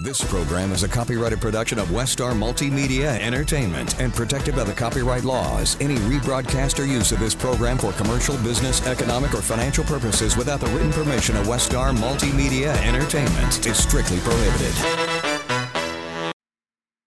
This 0.01 0.23
program 0.23 0.71
is 0.71 0.83
a 0.83 0.87
copyrighted 0.87 1.41
production 1.41 1.79
of 1.79 1.89
Westar 1.89 2.31
Multimedia 2.31 3.19
Entertainment 3.19 3.99
and 3.99 4.13
protected 4.13 4.55
by 4.55 4.63
the 4.63 4.71
copyright 4.71 5.25
laws. 5.25 5.75
Any 5.81 5.95
rebroadcast 5.95 6.79
or 6.79 6.85
use 6.85 7.11
of 7.11 7.19
this 7.19 7.35
program 7.35 7.77
for 7.77 7.91
commercial, 7.91 8.37
business, 8.37 8.87
economic, 8.87 9.33
or 9.33 9.41
financial 9.41 9.83
purposes 9.83 10.37
without 10.37 10.61
the 10.61 10.67
written 10.67 10.93
permission 10.93 11.35
of 11.35 11.47
Westar 11.47 11.93
Multimedia 11.93 12.73
Entertainment 12.87 13.67
is 13.67 13.77
strictly 13.77 14.19
prohibited. 14.19 15.18